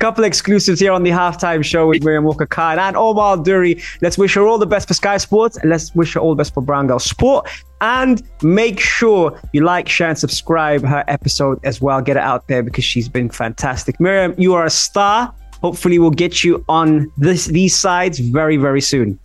couple 0.00 0.24
exclusives 0.24 0.80
here 0.80 0.90
on 0.90 1.04
the 1.04 1.10
halftime 1.10 1.64
show 1.64 1.86
with 1.86 2.02
Mariam 2.02 2.24
Walker 2.24 2.46
Khan 2.46 2.80
and 2.80 2.96
Omar 2.96 3.36
Duri. 3.36 3.80
Let's 4.02 4.18
wish 4.18 4.34
her 4.34 4.48
all 4.48 4.58
the 4.58 4.66
best 4.66 4.88
for 4.88 4.94
Sky 4.94 5.16
Sports 5.18 5.56
and 5.58 5.70
let's 5.70 5.94
wish 5.94 6.14
her 6.14 6.20
all 6.20 6.30
the 6.30 6.36
best 6.36 6.54
for 6.54 6.62
Brown 6.62 6.88
Girl 6.88 6.98
Sport. 6.98 7.48
And 7.80 8.22
make 8.42 8.80
sure 8.80 9.40
you 9.52 9.64
like, 9.64 9.88
share, 9.88 10.08
and 10.08 10.18
subscribe 10.18 10.82
her 10.84 11.04
episode 11.08 11.60
as 11.64 11.80
well. 11.80 12.00
Get 12.00 12.16
it 12.16 12.22
out 12.22 12.48
there 12.48 12.62
because 12.62 12.84
she's 12.84 13.08
been 13.08 13.28
fantastic. 13.28 14.00
Miriam, 14.00 14.34
you 14.38 14.54
are 14.54 14.64
a 14.64 14.70
star. 14.70 15.34
Hopefully, 15.60 15.98
we'll 15.98 16.10
get 16.10 16.42
you 16.42 16.64
on 16.68 17.10
this 17.16 17.46
these 17.46 17.76
sides 17.76 18.18
very, 18.18 18.56
very 18.56 18.80
soon. 18.80 19.18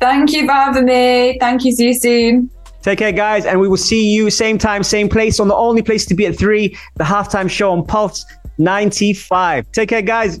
Thank 0.00 0.32
you 0.32 0.46
for 0.46 0.52
having 0.52 0.84
me. 0.84 1.38
Thank 1.40 1.64
you. 1.64 1.72
See 1.72 1.88
you 1.88 1.94
soon. 1.94 2.50
Take 2.82 3.00
care, 3.00 3.12
guys, 3.12 3.46
and 3.46 3.60
we 3.60 3.66
will 3.66 3.76
see 3.76 4.14
you 4.14 4.30
same 4.30 4.58
time, 4.58 4.84
same 4.84 5.08
place 5.08 5.40
on 5.40 5.48
the 5.48 5.56
only 5.56 5.82
place 5.82 6.06
to 6.06 6.14
be 6.14 6.24
at 6.26 6.38
three, 6.38 6.76
the 6.94 7.04
halftime 7.04 7.50
show 7.50 7.72
on 7.72 7.84
Pulse 7.84 8.24
95. 8.58 9.72
Take 9.72 9.88
care, 9.88 10.02
guys. 10.02 10.40